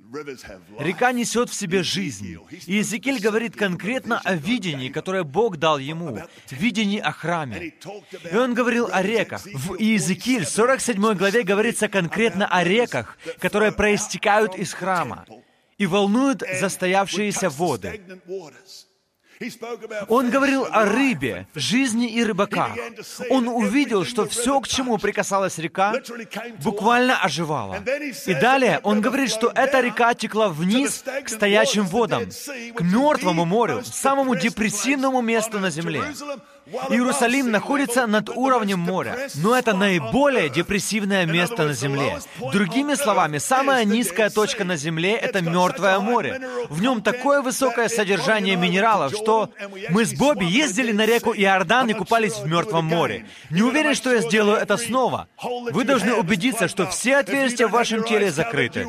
Река 0.79 1.13
несет 1.13 1.51
в 1.51 1.55
себе 1.55 1.83
жизнь. 1.83 2.37
И 2.67 2.73
Иезекииль 2.75 3.21
говорит 3.21 3.57
конкретно 3.57 4.21
о 4.21 4.35
видении, 4.35 4.89
которое 4.89 5.25
Бог 5.25 5.57
дал 5.57 5.79
ему, 5.79 6.19
видении 6.51 6.99
о 6.99 7.13
храме. 7.13 7.75
И 8.31 8.37
он 8.37 8.55
говорил 8.55 8.89
о 8.93 9.03
реках. 9.03 9.45
В 9.45 9.77
Иезекииль 9.79 10.47
47 10.47 11.15
главе 11.15 11.43
говорится 11.43 11.89
конкретно 11.89 12.47
о 12.47 12.63
реках, 12.63 13.17
которые 13.39 13.73
проистекают 13.73 14.55
из 14.55 14.73
храма 14.75 15.25
и 15.79 15.87
волнуют 15.87 16.43
застоявшиеся 16.61 17.49
воды. 17.49 18.01
Он 20.09 20.31
говорил 20.31 20.67
о 20.71 20.85
рыбе, 20.85 21.47
жизни 21.55 22.09
и 22.11 22.25
рыбаках. 22.25 22.73
Он 23.31 23.49
увидел, 23.49 24.05
что 24.05 24.27
все, 24.27 24.61
к 24.61 24.69
чему 24.69 24.99
прикасалась 24.99 25.59
река, 25.59 25.95
буквально 26.63 27.19
оживало. 27.19 27.83
И 28.27 28.35
далее 28.35 28.81
он 28.83 29.01
говорит, 29.01 29.31
что 29.31 29.53
эта 29.55 29.81
река 29.81 30.15
текла 30.15 30.49
вниз 30.49 31.05
к 31.25 31.29
стоячим 31.29 31.87
водам, 31.87 32.25
к 32.75 32.81
мертвому 32.81 33.45
морю, 33.45 33.83
самому 33.85 34.35
депрессивному 34.35 35.21
месту 35.21 35.59
на 35.59 35.71
земле. 35.71 36.03
Иерусалим 36.89 37.51
находится 37.51 38.07
над 38.07 38.31
уровнем 38.31 38.79
моря, 38.79 39.29
но 39.35 39.57
это 39.57 39.75
наиболее 39.75 40.49
депрессивное 40.49 41.27
место 41.27 41.65
на 41.65 41.75
Земле. 41.75 42.19
Другими 42.53 42.95
словами, 42.95 43.39
самая 43.39 43.85
низкая 43.85 44.31
точка 44.31 44.65
на 44.65 44.77
Земле— 44.77 45.13
это 45.23 45.43
Мертвое 45.43 45.99
море. 45.99 46.41
В 46.71 46.81
нем 46.81 47.03
такое 47.03 47.43
высокое 47.43 47.89
содержание 47.89 48.57
минералов, 48.57 49.13
что 49.13 49.51
мы 49.91 50.05
с 50.05 50.15
Бобби 50.15 50.45
ездили 50.45 50.93
на 50.93 51.05
реку 51.05 51.35
Иордан 51.35 51.91
и 51.91 51.95
купались 51.95 52.35
в 52.35 52.47
Мертвом 52.47 52.87
море. 52.87 53.27
Не 53.51 53.63
уверен, 53.63 53.95
что 53.95 54.13
я 54.13 54.21
сделаю 54.21 54.57
это 54.57 54.77
снова. 54.77 55.29
Вы 55.43 55.85
должны 55.85 56.15
убедиться, 56.15 56.69
что 56.69 56.87
все 56.87 57.17
отверстия 57.17 57.69
в 57.69 57.73
вашем 57.73 58.05
теле 58.05 58.31
закрыты. 58.31 58.87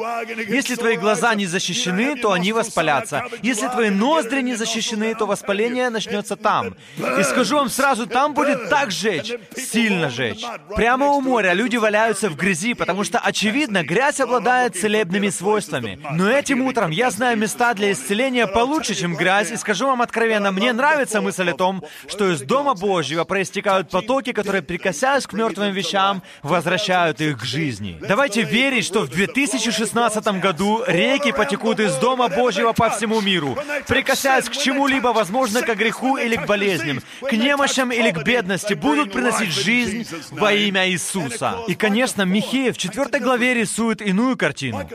Если 0.48 0.76
твои 0.76 0.96
глаза 0.96 1.36
не 1.36 1.48
защищены, 1.48 2.16
то 2.16 2.32
они 2.32 2.54
воспалятся. 2.54 3.26
Если 3.42 3.68
твои 3.68 3.90
ноздри 3.90 4.42
не 4.42 4.56
защищены, 4.56 5.16
то 5.16 5.26
воспаление 5.26 5.90
начнется 5.90 6.36
там. 6.36 6.76
И 7.20 7.24
скажу 7.24 7.58
вам 7.58 7.70
сразу 7.74 8.08
там 8.08 8.34
будет 8.34 8.70
так 8.70 8.92
жечь, 8.92 9.34
сильно 9.56 10.10
жечь. 10.10 10.44
Прямо 10.76 11.08
у 11.08 11.22
моря 11.22 11.54
люди 11.54 11.78
валяются 11.78 12.30
в 12.30 12.36
грязи, 12.36 12.74
потому 12.74 13.04
что, 13.04 13.20
очевидно, 13.20 13.84
грязь 13.84 14.20
обладает 14.20 14.76
целебными 14.76 15.30
свойствами. 15.30 16.00
Но 16.12 16.30
этим 16.30 16.62
утром 16.62 16.92
я 16.92 17.12
знаю 17.12 17.38
места 17.38 17.74
для 17.74 17.92
исцеления 17.92 18.48
получше, 18.48 18.96
чем 18.96 19.16
грязь, 19.16 19.52
и 19.52 19.58
скажу 19.58 19.88
вам 19.88 20.02
откровенно, 20.02 20.52
мне 20.52 20.72
нравится 20.74 21.22
мысль 21.22 21.50
о 21.50 21.56
том, 21.56 21.84
что 22.08 22.32
из 22.32 22.42
Дома 22.42 22.74
Божьего 22.74 23.24
проистекают 23.24 23.90
потоки, 23.90 24.32
которые, 24.32 24.62
прикасаясь 24.62 25.28
к 25.28 25.34
мертвым 25.34 25.74
вещам, 25.74 26.22
возвращают 26.42 27.20
их 27.22 27.40
к 27.40 27.44
жизни. 27.44 27.98
Давайте 28.02 28.44
верить, 28.44 28.86
что 28.86 29.02
в 29.02 29.10
2016 29.10 30.26
году 30.40 30.84
реки 30.88 31.32
потекут 31.32 31.80
из 31.80 31.96
Дома 31.96 32.28
Божьего 32.28 32.74
по 32.74 32.90
всему 32.90 33.22
миру, 33.22 33.58
прикасаясь 33.88 34.50
к 34.50 34.54
чему-либо, 34.54 35.10
возможно, 35.10 35.62
к 35.62 35.76
греху 35.76 36.18
или 36.18 36.36
к 36.36 36.46
болезням, 36.46 37.02
к 37.22 37.34
немощам 37.54 37.92
или 37.92 38.12
к 38.12 38.24
бедности, 38.24 38.74
будут 38.74 39.12
приносить 39.12 39.52
жизнь 39.52 40.06
во 40.32 40.54
имя 40.54 40.90
Иисуса. 40.90 41.60
И, 41.68 41.76
конечно, 41.76 42.24
Михей 42.24 42.72
в 42.72 42.78
4 42.78 43.20
главе 43.20 43.54
рисует 43.54 44.02
иную 44.02 44.38
картину. 44.38 44.90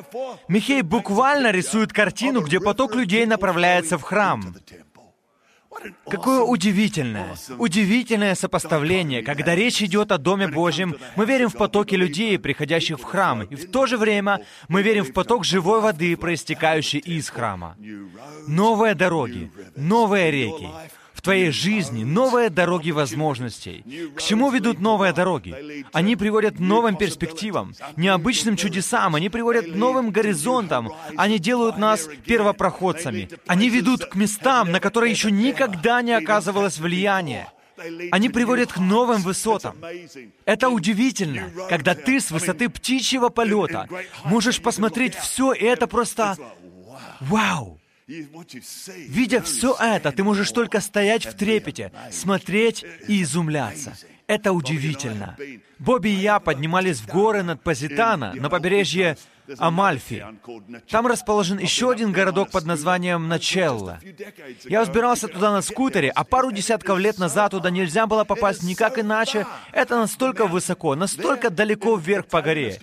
Михей 0.48 0.82
буквально 0.82 1.50
рисует 1.50 1.92
картину, 1.92 2.40
где 2.40 2.60
поток 2.60 2.94
людей 2.94 3.26
направляется 3.26 3.98
в 3.98 4.02
храм. 4.02 4.54
Какое 6.10 6.40
удивительное, 6.40 7.36
удивительное 7.58 8.34
сопоставление, 8.34 9.22
когда 9.22 9.54
речь 9.54 9.82
идет 9.82 10.10
о 10.10 10.18
Доме 10.18 10.48
Божьем, 10.48 10.96
мы 11.14 11.24
верим 11.24 11.48
в 11.50 11.56
потоки 11.56 11.94
людей, 11.94 12.38
приходящих 12.38 12.98
в 12.98 13.04
храм, 13.04 13.42
и 13.42 13.54
в 13.54 13.70
то 13.70 13.86
же 13.86 13.96
время 13.96 14.40
мы 14.68 14.82
верим 14.82 15.04
в 15.04 15.12
поток 15.12 15.44
живой 15.44 15.80
воды, 15.80 16.16
проистекающей 16.16 16.98
из 16.98 17.30
храма. 17.30 17.76
Новые 18.48 18.94
дороги, 18.94 19.52
новые 19.76 20.30
реки, 20.30 20.68
в 21.18 21.20
твоей 21.20 21.50
жизни 21.50 22.04
новые 22.04 22.48
дороги 22.48 22.92
возможностей. 22.92 23.84
К 24.14 24.22
чему 24.22 24.50
ведут 24.50 24.78
новые 24.78 25.12
дороги? 25.12 25.84
Они 25.92 26.14
приводят 26.14 26.58
к 26.58 26.60
новым 26.60 26.96
перспективам, 26.96 27.74
необычным 27.96 28.54
чудесам, 28.56 29.16
они 29.16 29.28
приводят 29.28 29.66
к 29.66 29.74
новым 29.74 30.12
горизонтам, 30.12 30.92
они 31.16 31.40
делают 31.40 31.76
нас 31.76 32.08
первопроходцами. 32.24 33.28
Они 33.48 33.68
ведут 33.68 34.04
к 34.04 34.14
местам, 34.14 34.70
на 34.70 34.78
которые 34.78 35.10
еще 35.10 35.32
никогда 35.32 36.02
не 36.02 36.12
оказывалось 36.12 36.78
влияние. 36.78 37.48
Они 38.12 38.28
приводят 38.28 38.72
к 38.72 38.78
новым 38.78 39.20
высотам. 39.22 39.74
Это 40.44 40.68
удивительно, 40.68 41.50
когда 41.68 41.96
ты 41.96 42.20
с 42.20 42.30
высоты 42.30 42.68
птичьего 42.68 43.28
полета 43.28 43.88
можешь 44.22 44.62
посмотреть 44.62 45.16
все, 45.16 45.52
и 45.52 45.64
это 45.64 45.88
просто 45.88 46.36
вау! 47.18 47.80
Видя 48.08 49.42
все 49.42 49.76
это, 49.78 50.12
ты 50.12 50.24
можешь 50.24 50.50
только 50.50 50.80
стоять 50.80 51.26
в 51.26 51.34
трепете, 51.34 51.92
смотреть 52.10 52.84
и 53.06 53.22
изумляться. 53.22 53.94
Это 54.26 54.52
удивительно. 54.52 55.36
Бобби 55.78 56.08
и 56.08 56.14
я 56.14 56.40
поднимались 56.40 57.00
в 57.00 57.06
горы 57.06 57.42
над 57.42 57.62
Позитана, 57.62 58.32
на 58.34 58.48
побережье 58.48 59.18
Амальфи. 59.58 60.24
Там 60.90 61.06
расположен 61.06 61.58
еще 61.58 61.90
один 61.90 62.12
городок 62.12 62.50
под 62.50 62.64
названием 62.66 63.28
Начелла. 63.28 63.98
Я 64.64 64.82
взбирался 64.82 65.28
туда 65.28 65.52
на 65.52 65.62
скутере, 65.62 66.10
а 66.10 66.24
пару 66.24 66.50
десятков 66.50 66.98
лет 66.98 67.18
назад 67.18 67.52
туда 67.52 67.70
нельзя 67.70 68.06
было 68.06 68.24
попасть 68.24 68.62
никак 68.62 68.98
иначе. 68.98 69.46
Это 69.72 69.96
настолько 69.96 70.46
высоко, 70.46 70.94
настолько 70.94 71.50
далеко 71.50 71.96
вверх 71.96 72.26
по 72.26 72.42
горе. 72.42 72.78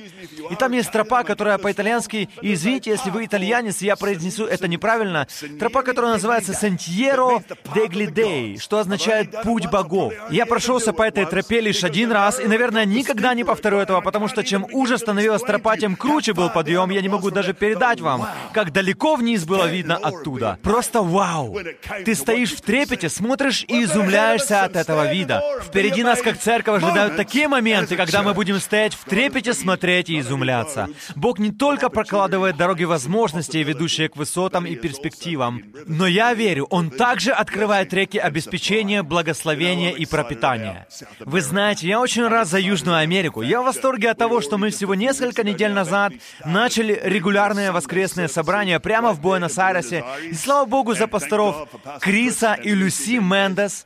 И 0.50 0.56
там 0.56 0.72
есть 0.72 0.92
тропа, 0.92 1.24
которая 1.24 1.58
по-итальянски, 1.58 2.30
извините, 2.42 2.92
если 2.92 3.10
вы 3.10 3.26
итальянец, 3.26 3.82
я 3.82 3.96
произнесу 3.96 4.46
это 4.46 4.68
неправильно, 4.68 5.28
тропа, 5.60 5.84
которая 5.84 6.14
называется 6.14 6.54
Сантьеро 6.54 7.44
де 7.74 7.88
Глидей, 7.88 8.58
что 8.58 8.80
означает 8.80 9.44
«путь 9.44 9.68
богов». 9.70 10.14
Я 10.30 10.46
прошелся 10.46 10.94
по 10.94 11.04
этой 11.04 11.26
тропе 11.26 11.62
лишь 11.62 11.84
один 11.84 12.12
раз, 12.12 12.40
и, 12.40 12.48
наверное, 12.48 12.86
никогда 12.86 13.34
не 13.34 13.44
повторю 13.44 13.78
этого, 13.78 14.02
потому 14.02 14.28
что 14.28 14.44
чем 14.44 14.66
уже 14.72 14.98
становилась 14.98 15.42
тропа, 15.42 15.78
тем 15.78 15.96
круче 15.96 16.34
был 16.34 16.50
подъем, 16.56 16.90
я 16.90 17.02
не 17.02 17.10
могу 17.10 17.32
даже 17.32 17.54
передать 17.54 18.00
вам, 18.00 18.28
как 18.54 18.72
далеко 18.72 19.16
вниз 19.16 19.44
было 19.44 19.66
видно 19.66 19.98
оттуда. 19.98 20.58
Просто 20.64 21.02
вау! 21.02 21.60
Ты 22.06 22.16
стоишь 22.16 22.54
в 22.54 22.62
трепете, 22.62 23.10
смотришь 23.10 23.66
и 23.68 23.84
изумляешься 23.84 24.64
от 24.64 24.78
этого 24.78 25.12
вида. 25.12 25.42
Впереди 25.62 26.02
нас, 26.02 26.22
как 26.22 26.40
церковь, 26.40 26.82
ожидают 26.82 27.18
такие 27.18 27.48
моменты, 27.50 27.98
когда 27.98 28.24
мы 28.24 28.34
будем 28.34 28.60
стоять 28.60 28.94
в 28.94 29.04
трепете, 29.04 29.54
смотреть 29.54 30.10
и 30.10 30.20
изумляться. 30.20 30.88
Бог 31.16 31.40
не 31.40 31.52
только 31.52 31.90
прокладывает 31.90 32.56
дороги 32.56 32.86
возможностей, 32.86 33.64
ведущие 33.64 34.08
к 34.08 34.16
высотам 34.16 34.66
и 34.66 34.76
перспективам, 34.76 35.62
но 35.86 36.08
я 36.08 36.34
верю, 36.34 36.68
Он 36.70 36.90
также 36.90 37.32
открывает 37.32 37.94
реки 37.94 38.18
обеспечения, 38.18 39.04
благословения 39.04 39.92
и 39.92 40.06
пропитания. 40.06 40.88
Вы 41.20 41.42
знаете, 41.42 41.88
я 41.88 42.00
очень 42.00 42.28
рад 42.28 42.48
за 42.48 42.60
Южную 42.60 42.98
Америку. 42.98 43.42
Я 43.42 43.62
в 43.62 43.66
восторге 43.66 44.12
от 44.12 44.18
того, 44.18 44.40
что 44.40 44.58
мы 44.58 44.70
всего 44.70 44.96
несколько 44.96 45.44
недель 45.44 45.74
назад 45.74 46.14
начали 46.46 47.00
регулярные 47.04 47.72
воскресные 47.72 48.28
собрания 48.28 48.80
прямо 48.80 49.14
в 49.14 49.22
Буэнос-Айресе. 49.22 50.04
И 50.30 50.34
слава 50.34 50.66
Богу 50.66 50.94
за 50.94 51.08
пасторов 51.08 51.68
Криса 52.02 52.54
и 52.54 52.74
Люси 52.74 53.20
Мендес, 53.20 53.86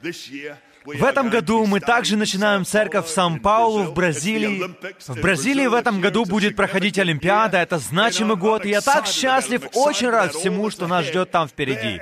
в 0.85 1.03
этом 1.03 1.29
году 1.29 1.65
мы 1.65 1.79
также 1.79 2.15
начинаем 2.15 2.65
церковь 2.65 3.05
в 3.05 3.09
Сан-Паулу, 3.09 3.83
в 3.83 3.93
Бразилии. 3.93 4.63
В 5.07 5.21
Бразилии 5.21 5.67
в 5.67 5.73
этом 5.73 6.01
году 6.01 6.25
будет 6.25 6.55
проходить 6.55 6.97
Олимпиада, 6.97 7.57
это 7.57 7.79
значимый 7.79 8.37
год, 8.37 8.65
и 8.65 8.69
я 8.69 8.81
так 8.81 9.05
счастлив, 9.05 9.63
очень 9.73 10.09
рад 10.09 10.33
всему, 10.33 10.69
что 10.69 10.87
нас 10.87 11.05
ждет 11.05 11.31
там 11.31 11.47
впереди. 11.47 11.99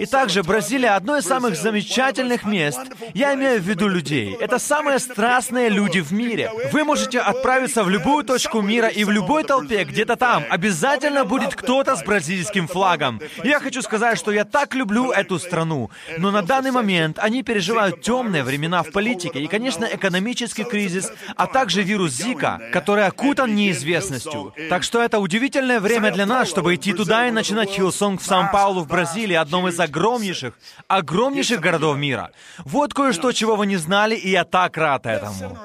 И 0.00 0.06
также 0.06 0.42
Бразилия— 0.42 0.90
одно 0.96 1.16
из 1.16 1.24
самых 1.24 1.56
замечательных 1.56 2.44
мест. 2.44 2.80
Я 3.14 3.34
имею 3.34 3.60
в 3.60 3.64
виду 3.64 3.88
людей. 3.88 4.36
Это 4.40 4.58
самые 4.58 4.98
страстные 4.98 5.68
люди 5.68 6.00
в 6.00 6.12
мире. 6.12 6.50
Вы 6.72 6.84
можете 6.84 7.20
отправиться 7.20 7.84
в 7.84 7.90
любую 7.90 8.24
точку 8.24 8.60
мира, 8.60 8.88
и 8.88 9.04
в 9.04 9.10
любой 9.10 9.44
толпе, 9.44 9.84
где-то 9.84 10.16
там, 10.16 10.44
обязательно 10.50 11.24
будет 11.24 11.54
кто-то 11.54 11.96
с 11.96 12.02
бразильским 12.02 12.66
флагом. 12.66 13.20
Я 13.44 13.60
хочу 13.60 13.82
сказать, 13.82 14.18
что 14.18 14.32
я 14.32 14.44
так 14.44 14.74
люблю 14.74 15.10
эту 15.10 15.38
страну, 15.38 15.90
но 16.18 16.30
на 16.30 16.42
данный 16.42 16.70
момент 16.70 17.18
они 17.18 17.42
переживают 17.42 18.02
темные 18.08 18.42
времена 18.42 18.82
в 18.82 18.90
политике 18.90 19.38
и, 19.38 19.46
конечно, 19.48 19.84
экономический 19.84 20.64
кризис, 20.64 21.12
а 21.36 21.46
также 21.46 21.82
вирус 21.82 22.12
Зика, 22.12 22.58
который 22.72 23.04
окутан 23.04 23.54
неизвестностью. 23.54 24.54
Так 24.70 24.82
что 24.82 25.02
это 25.02 25.18
удивительное 25.18 25.78
время 25.78 26.10
для 26.10 26.24
нас, 26.24 26.48
чтобы 26.48 26.74
идти 26.74 26.94
туда 26.94 27.28
и 27.28 27.30
начинать 27.30 27.68
Хилсонг 27.68 28.22
в 28.22 28.24
Сан-Паулу 28.24 28.80
в 28.80 28.88
Бразилии, 28.88 29.34
одном 29.34 29.68
из 29.68 29.78
огромнейших, 29.78 30.54
огромнейших 30.86 31.60
городов 31.60 31.98
мира. 31.98 32.30
Вот 32.64 32.94
кое-что, 32.94 33.32
чего 33.32 33.56
вы 33.56 33.66
не 33.66 33.76
знали, 33.76 34.14
и 34.14 34.30
я 34.30 34.44
так 34.44 34.78
рад 34.78 35.04
этому. 35.04 35.58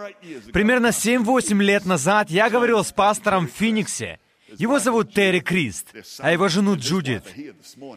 Примерно 0.51 0.87
7-8 0.87 1.63
лет 1.63 1.85
назад 1.85 2.29
я 2.29 2.49
говорил 2.49 2.83
с 2.83 2.91
пастором 2.91 3.47
в 3.47 3.51
Фениксе, 3.57 4.19
его 4.57 4.79
зовут 4.79 5.13
Терри 5.13 5.39
Крист, 5.39 5.87
а 6.19 6.31
его 6.31 6.47
жену 6.47 6.75
Джудит. 6.75 7.23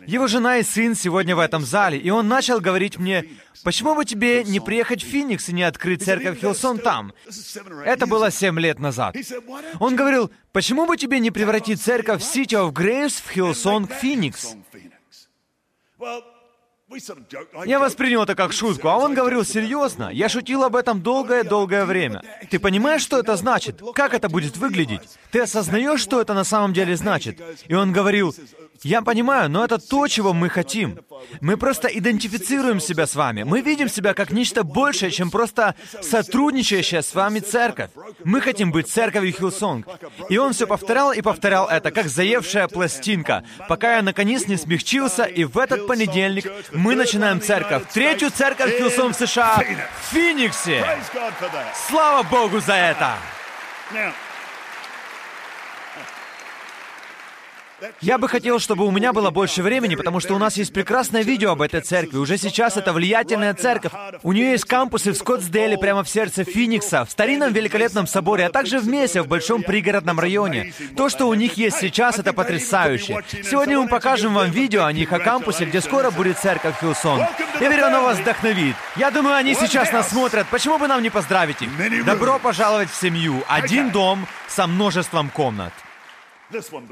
Его 0.07 0.27
жена 0.27 0.59
и 0.59 0.63
сын 0.63 0.95
сегодня 0.95 1.37
в 1.37 1.39
этом 1.39 1.65
зале, 1.65 1.99
и 1.99 2.11
он 2.11 2.29
начал 2.29 2.61
говорить 2.61 2.99
мне, 2.99 3.25
почему 3.65 3.95
бы 3.95 4.05
тебе 4.05 4.45
не 4.45 4.61
приехать 4.61 5.03
в 5.03 5.07
Феникс 5.07 5.49
и 5.49 5.53
не 5.53 5.63
открыть 5.63 6.03
церковь 6.05 6.41
Хилсонг 6.41 6.79
там? 6.79 7.13
Это 7.85 8.07
было 8.07 8.31
семь 8.31 8.59
лет 8.61 8.79
назад. 8.79 9.17
Он 9.81 9.97
говорил, 9.97 10.31
почему 10.53 10.87
бы 10.87 10.97
тебе 10.97 11.21
не 11.21 11.31
превратить 11.31 11.81
церковь 11.81 12.23
City 12.23 12.53
of 12.53 12.73
Grace 12.73 13.23
в 13.25 13.31
Хилсонг 13.31 13.87
Феникс? 13.89 14.55
Я 17.65 17.81
воспринял 17.81 18.23
это 18.23 18.37
как 18.37 18.53
шутку, 18.53 18.89
а 18.89 18.97
он 18.97 19.15
говорил 19.15 19.45
серьезно. 19.45 20.09
Я 20.13 20.29
шутил 20.29 20.63
об 20.63 20.77
этом 20.77 21.03
долгое-долгое 21.03 21.85
время. 21.85 22.23
Ты 22.49 22.61
понимаешь, 22.61 23.03
что 23.03 23.19
это 23.19 23.35
значит? 23.35 23.83
Как 23.93 24.15
это 24.15 24.29
будет 24.29 24.57
выглядеть? 24.57 25.01
Ты 25.33 25.41
осознаешь, 25.41 26.01
что 26.01 26.21
это 26.21 26.33
на 26.33 26.45
самом 26.45 26.73
деле 26.73 26.97
значит? 26.97 27.41
И 27.67 27.75
он 27.75 27.93
говорил, 27.93 28.33
я 28.83 29.03
понимаю, 29.03 29.51
но 29.51 29.65
это 29.65 29.79
то, 29.79 30.07
чего 30.07 30.33
мы 30.33 30.49
хотим. 30.49 31.01
Мы 31.41 31.57
просто 31.57 31.89
идентифицируем 31.89 32.79
себя 32.79 33.07
с 33.07 33.17
вами. 33.17 33.43
Мы 33.43 33.63
видим 33.63 33.89
себя 33.89 34.15
как 34.15 34.31
нечто 34.31 34.63
большее, 34.63 35.11
чем 35.11 35.31
просто 35.31 35.75
сотрудничающая 36.03 37.03
с 37.03 37.15
вами 37.15 37.41
церковь. 37.41 37.91
Мы 38.25 38.41
хотим 38.41 38.71
быть 38.71 38.89
церковью 38.89 39.33
Хилсонг. 39.33 39.89
И 40.29 40.39
он 40.39 40.53
все 40.53 40.67
повторял 40.67 41.13
и 41.13 41.21
повторял 41.21 41.67
это, 41.67 41.91
как 41.91 42.07
заевшая 42.07 42.69
пластинка, 42.69 43.45
пока 43.69 43.97
я 43.97 44.03
наконец 44.03 44.47
не 44.47 44.57
смягчился, 44.57 45.25
и 45.25 45.45
в 45.45 45.59
этот 45.59 45.87
понедельник 45.87 46.47
мы 46.77 46.95
начинаем 46.95 47.41
церковь. 47.41 47.85
Третью 47.93 48.31
церковь 48.31 48.77
Хилсонг 48.77 49.17
в 49.17 49.27
США 49.27 49.57
в 49.59 50.15
Фениксе. 50.15 50.85
Слава 51.89 52.23
Богу 52.23 52.61
за 52.61 52.75
это! 52.75 53.15
Я 58.01 58.19
бы 58.19 58.29
хотел, 58.29 58.59
чтобы 58.59 58.87
у 58.87 58.91
меня 58.91 59.13
было 59.13 59.31
больше 59.31 59.63
времени, 59.63 59.95
потому 59.95 60.21
что 60.21 60.35
у 60.35 60.39
нас 60.39 60.57
есть 60.57 60.73
прекрасное 60.73 61.23
видео 61.23 61.53
об 61.53 61.63
этой 61.63 61.81
церкви. 61.81 62.19
Уже 62.19 62.39
сейчас 62.39 62.77
это 62.77 62.93
влиятельная 62.93 63.55
церковь. 63.55 63.93
У 64.23 64.33
нее 64.33 64.53
есть 64.53 64.65
кампусы 64.65 65.13
в 65.13 65.17
Скоттсдейле, 65.17 65.79
прямо 65.79 66.05
в 66.05 66.09
сердце 66.09 66.45
Финикса, 66.45 67.05
в 67.05 67.11
старинном 67.11 67.53
великолепном 67.53 68.07
соборе, 68.07 68.47
а 68.47 68.51
также 68.51 68.79
в 68.79 68.89
Месе, 68.89 69.23
в 69.23 69.29
большом 69.29 69.63
пригородном 69.63 70.21
районе. 70.21 70.73
То, 70.97 71.09
что 71.09 71.27
у 71.27 71.35
них 71.35 71.55
есть 71.55 71.79
сейчас, 71.79 72.19
это 72.19 72.33
потрясающе. 72.33 73.23
Сегодня 73.43 73.79
мы 73.81 73.89
покажем 73.89 74.35
вам 74.35 74.51
видео 74.51 74.85
о 74.85 74.93
них, 74.93 75.13
о 75.13 75.19
кампусе, 75.19 75.65
где 75.65 75.81
скоро 75.81 76.11
будет 76.11 76.39
церковь 76.39 76.79
Хилсон. 76.81 77.21
Я 77.61 77.69
верю, 77.69 77.87
оно 77.87 78.03
вас 78.03 78.19
вдохновит. 78.19 78.77
Я 78.97 79.11
думаю, 79.11 79.37
они 79.37 79.55
сейчас 79.55 79.93
нас 79.93 80.11
смотрят. 80.11 80.47
Почему 80.51 80.79
бы 80.79 80.89
нам 80.89 81.03
не 81.03 81.11
поздравить 81.11 81.63
их? 81.63 82.05
Добро 82.05 82.39
пожаловать 82.39 82.91
в 82.91 83.01
семью. 83.01 83.43
Один 83.49 83.91
дом 83.91 84.27
со 84.49 84.67
множеством 84.67 85.31
комнат. 85.31 85.73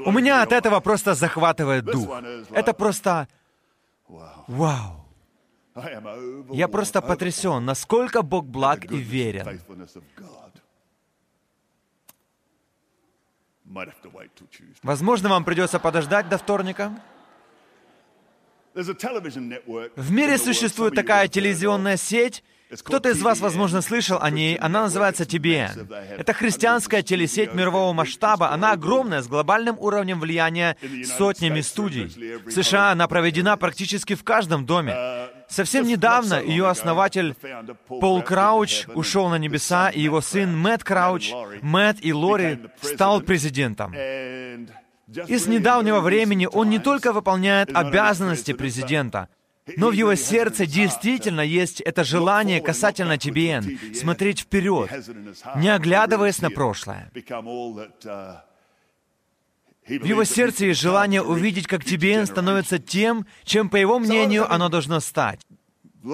У 0.05 0.11
меня 0.11 0.41
от 0.41 0.51
этого 0.51 0.79
просто 0.79 1.13
захватывает 1.13 1.85
дух. 1.85 2.09
Это 2.51 2.73
просто... 2.73 3.27
Вау. 4.47 5.05
Я 6.51 6.67
просто 6.67 7.01
потрясен, 7.01 7.65
насколько 7.65 8.21
Бог 8.21 8.45
благ 8.45 8.85
и 8.91 8.97
верен. 8.97 9.59
Возможно, 14.83 15.29
вам 15.29 15.43
придется 15.43 15.79
подождать 15.79 16.29
до 16.29 16.37
вторника. 16.37 16.91
В 18.73 20.11
мире 20.11 20.37
существует 20.37 20.95
такая 20.95 21.27
телевизионная 21.27 21.97
сеть, 21.97 22.43
кто-то 22.83 23.09
из 23.09 23.21
вас, 23.21 23.39
возможно, 23.39 23.81
слышал 23.81 24.17
о 24.21 24.29
ней. 24.29 24.55
Она 24.55 24.83
называется 24.83 25.23
TBN. 25.23 26.17
Это 26.17 26.33
христианская 26.33 27.01
телесеть 27.03 27.53
мирового 27.53 27.93
масштаба. 27.93 28.51
Она 28.51 28.71
огромная, 28.71 29.21
с 29.21 29.27
глобальным 29.27 29.77
уровнем 29.79 30.19
влияния 30.19 30.75
сотнями 31.17 31.61
студий. 31.61 32.05
В 32.45 32.51
США 32.51 32.91
она 32.91 33.07
проведена 33.07 33.57
практически 33.57 34.15
в 34.15 34.23
каждом 34.23 34.65
доме. 34.65 34.95
Совсем 35.47 35.85
недавно 35.85 36.41
ее 36.41 36.67
основатель 36.67 37.35
Пол 37.87 38.21
Крауч 38.23 38.87
ушел 38.95 39.29
на 39.29 39.37
небеса, 39.37 39.89
и 39.89 40.01
его 40.01 40.21
сын 40.21 40.57
Мэтт 40.57 40.83
Крауч, 40.83 41.31
Мэтт 41.61 41.99
и 42.01 42.13
Лори, 42.13 42.59
стал 42.81 43.21
президентом. 43.21 43.93
И 43.93 45.37
с 45.37 45.45
недавнего 45.45 45.99
времени 45.99 46.47
он 46.51 46.69
не 46.69 46.79
только 46.79 47.13
выполняет 47.13 47.69
обязанности 47.75 48.53
президента, 48.53 49.29
но 49.77 49.89
в 49.89 49.93
его 49.93 50.15
сердце 50.15 50.65
действительно 50.65 51.41
есть 51.41 51.81
это 51.81 52.03
желание 52.03 52.61
касательно 52.61 53.13
TBN, 53.13 53.95
смотреть 53.95 54.41
вперед, 54.41 54.91
не 55.57 55.69
оглядываясь 55.69 56.41
на 56.41 56.51
прошлое. 56.51 57.11
В 59.87 60.03
его 60.03 60.23
сердце 60.23 60.65
есть 60.65 60.81
желание 60.81 61.21
увидеть, 61.21 61.67
как 61.67 61.83
TBN 61.83 62.25
становится 62.25 62.79
тем, 62.79 63.27
чем, 63.43 63.69
по 63.69 63.75
его 63.75 63.99
мнению, 63.99 64.51
оно 64.51 64.69
должно 64.69 64.99
стать, 64.99 65.41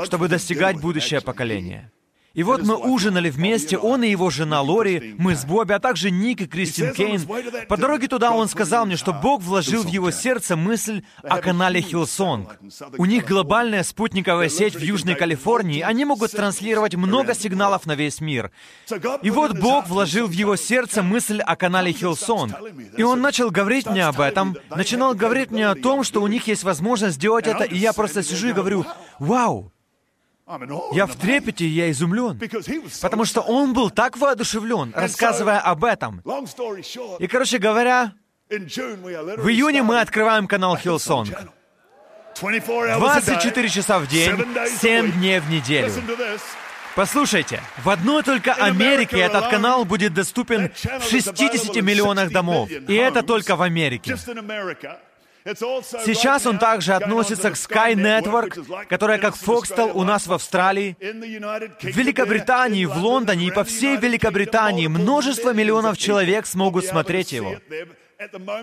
чтобы 0.05 0.27
достигать 0.27 0.79
будущее 0.79 1.21
поколение. 1.21 1.91
И 2.33 2.43
вот 2.43 2.63
мы 2.63 2.75
ужинали 2.75 3.29
вместе, 3.29 3.77
он 3.77 4.03
и 4.03 4.09
его 4.09 4.29
жена 4.29 4.61
Лори, 4.61 5.15
мы 5.17 5.35
с 5.35 5.43
Бобби, 5.43 5.73
а 5.73 5.79
также 5.79 6.11
Ник 6.11 6.41
и 6.41 6.47
Кристин 6.47 6.93
Кейн. 6.93 7.21
По 7.67 7.77
дороге 7.77 8.07
туда 8.07 8.31
он 8.31 8.47
сказал 8.47 8.85
мне, 8.85 8.95
что 8.95 9.11
Бог 9.11 9.41
вложил 9.41 9.83
в 9.83 9.87
его 9.87 10.11
сердце 10.11 10.55
мысль 10.55 11.03
о 11.23 11.39
канале 11.39 11.81
Хиллсонг. 11.81 12.57
У 12.97 13.05
них 13.05 13.25
глобальная 13.25 13.83
спутниковая 13.83 14.47
сеть 14.47 14.75
в 14.75 14.81
Южной 14.81 15.15
Калифорнии, 15.15 15.81
они 15.81 16.05
могут 16.05 16.31
транслировать 16.31 16.95
много 16.95 17.33
сигналов 17.33 17.85
на 17.85 17.95
весь 17.95 18.21
мир. 18.21 18.51
И 19.21 19.29
вот 19.29 19.57
Бог 19.59 19.87
вложил 19.87 20.27
в 20.27 20.31
его 20.31 20.55
сердце 20.55 21.03
мысль 21.03 21.41
о 21.41 21.55
канале 21.57 21.91
Хиллсонг. 21.91 22.55
И 22.97 23.03
он 23.03 23.21
начал 23.21 23.51
говорить 23.51 23.87
мне 23.87 24.05
об 24.05 24.21
этом, 24.21 24.55
начинал 24.69 25.13
говорить 25.15 25.51
мне 25.51 25.67
о 25.67 25.75
том, 25.75 26.03
что 26.03 26.21
у 26.21 26.27
них 26.27 26.47
есть 26.47 26.63
возможность 26.63 27.15
сделать 27.15 27.47
это, 27.47 27.65
и 27.65 27.77
я 27.77 27.91
просто 27.91 28.23
сижу 28.23 28.49
и 28.49 28.53
говорю, 28.53 28.85
«Вау, 29.19 29.71
я 30.91 31.05
в 31.05 31.15
трепете, 31.15 31.67
я 31.67 31.91
изумлен, 31.91 32.39
потому 33.01 33.25
что 33.25 33.41
он 33.41 33.73
был 33.73 33.89
так 33.89 34.17
воодушевлен, 34.17 34.93
рассказывая 34.95 35.59
об 35.59 35.83
этом. 35.83 36.21
И, 37.19 37.27
короче 37.27 37.57
говоря, 37.57 38.13
в 38.49 39.47
июне 39.49 39.83
мы 39.83 39.99
открываем 39.99 40.47
канал 40.47 40.77
Хиллсонг. 40.77 41.29
24 42.39 43.69
часа 43.69 43.99
в 43.99 44.07
день, 44.07 44.35
7 44.79 45.11
дней 45.13 45.39
в 45.39 45.49
неделю. 45.49 45.91
Послушайте, 46.95 47.61
в 47.83 47.89
одной 47.89 48.21
только 48.23 48.53
Америке 48.53 49.19
этот 49.19 49.47
канал 49.47 49.85
будет 49.85 50.13
доступен 50.13 50.71
в 50.99 51.09
60 51.09 51.75
миллионах 51.77 52.31
домов. 52.31 52.69
И 52.69 52.93
это 52.95 53.23
только 53.23 53.55
в 53.55 53.61
Америке. 53.61 54.17
Сейчас 55.45 56.45
он 56.45 56.59
также 56.59 56.93
относится 56.93 57.49
к 57.51 57.55
Sky 57.55 57.93
Network, 57.95 58.85
которая 58.87 59.17
как 59.17 59.35
Foxtel 59.35 59.91
у 59.93 60.03
нас 60.03 60.27
в 60.27 60.33
Австралии. 60.33 60.95
В 60.99 61.85
Великобритании, 61.85 62.85
в 62.85 62.97
Лондоне 62.97 63.47
и 63.47 63.51
по 63.51 63.63
всей 63.63 63.97
Великобритании 63.97 64.87
множество 64.87 65.53
миллионов 65.53 65.97
человек 65.97 66.45
смогут 66.45 66.85
смотреть 66.85 67.31
его. 67.31 67.55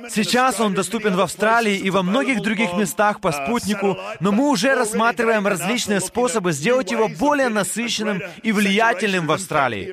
Сейчас 0.08 0.60
он 0.60 0.72
доступен 0.74 1.16
в 1.16 1.20
Австралии 1.20 1.76
и 1.76 1.90
во 1.90 2.04
многих 2.04 2.42
других 2.42 2.74
местах 2.74 3.20
по 3.20 3.32
спутнику, 3.32 3.98
но 4.20 4.30
мы 4.30 4.50
уже 4.50 4.76
рассматриваем 4.76 5.48
различные 5.48 6.00
способы 6.00 6.52
сделать 6.52 6.92
его 6.92 7.08
более 7.08 7.48
насыщенным 7.48 8.22
и 8.44 8.52
влиятельным 8.52 9.26
в 9.26 9.32
Австралии. 9.32 9.92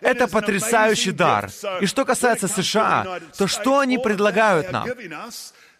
Это 0.00 0.28
потрясающий 0.28 1.10
дар. 1.10 1.50
И 1.80 1.86
что 1.86 2.04
касается 2.04 2.46
США, 2.46 3.20
то 3.36 3.48
что 3.48 3.80
они 3.80 3.98
предлагают 3.98 4.70
нам? 4.70 4.86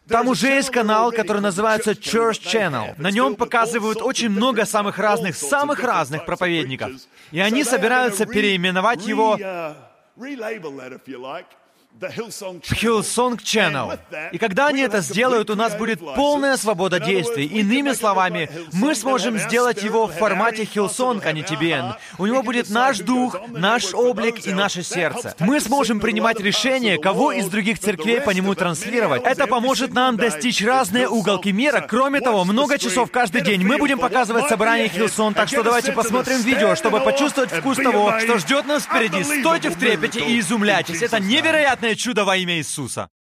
Там 0.08 0.28
уже 0.28 0.48
есть 0.48 0.70
канал, 0.70 1.10
который 1.10 1.42
называется 1.42 1.92
Church 1.92 2.40
Channel. 2.42 2.94
На 2.98 3.10
нем 3.10 3.34
показывают 3.34 4.00
очень 4.02 4.28
много 4.28 4.64
самых 4.64 4.98
разных, 4.98 5.36
самых 5.36 5.82
разных 5.82 6.24
проповедников. 6.24 6.92
И 7.32 7.40
они 7.40 7.64
собираются 7.64 8.26
переименовать 8.26 9.06
его 9.06 9.38
в 12.00 12.72
Hillsong 12.72 13.40
Channel. 13.42 13.98
И 14.32 14.38
когда 14.38 14.66
они 14.66 14.82
это 14.82 15.00
сделают, 15.00 15.48
у 15.48 15.54
нас 15.54 15.74
будет 15.74 16.00
полная 16.00 16.56
свобода 16.56 17.00
действий. 17.00 17.46
Иными 17.46 17.92
словами, 17.92 18.50
мы 18.72 18.94
сможем 18.94 19.38
сделать 19.38 19.82
его 19.82 20.06
в 20.06 20.12
формате 20.12 20.64
Hillsong, 20.64 21.22
а 21.24 21.32
не 21.32 21.42
TBN. 21.42 21.94
У 22.18 22.26
него 22.26 22.42
будет 22.42 22.68
наш 22.68 22.98
дух, 22.98 23.36
наш 23.48 23.94
облик 23.94 24.46
и 24.46 24.52
наше 24.52 24.82
сердце. 24.82 25.34
Мы 25.38 25.58
сможем 25.60 26.00
принимать 26.00 26.38
решение, 26.40 26.98
кого 26.98 27.32
из 27.32 27.46
других 27.46 27.78
церквей 27.78 28.20
по 28.20 28.30
нему 28.30 28.54
транслировать. 28.54 29.22
Это 29.24 29.46
поможет 29.46 29.94
нам 29.94 30.16
достичь 30.16 30.62
разные 30.62 31.08
уголки 31.08 31.50
мира. 31.52 31.84
Кроме 31.88 32.20
того, 32.20 32.44
много 32.44 32.78
часов 32.78 33.10
каждый 33.10 33.40
день 33.40 33.64
мы 33.64 33.78
будем 33.78 33.98
показывать 33.98 34.48
собрание 34.48 34.88
Hillsong, 34.88 35.32
так 35.32 35.48
что 35.48 35.62
давайте 35.62 35.92
посмотрим 35.92 36.42
видео, 36.42 36.74
чтобы 36.74 37.00
почувствовать 37.00 37.50
вкус 37.50 37.78
того, 37.78 38.18
что 38.20 38.38
ждет 38.38 38.66
нас 38.66 38.82
впереди. 38.82 39.24
Стойте 39.24 39.70
в 39.70 39.76
трепете 39.76 40.20
и 40.20 40.38
изумляйтесь. 40.40 41.00
Это 41.00 41.20
невероятно 41.20 41.85
чудо 41.94 42.24
во 42.24 42.36
имя 42.36 42.56
Иисуса. 42.58 43.10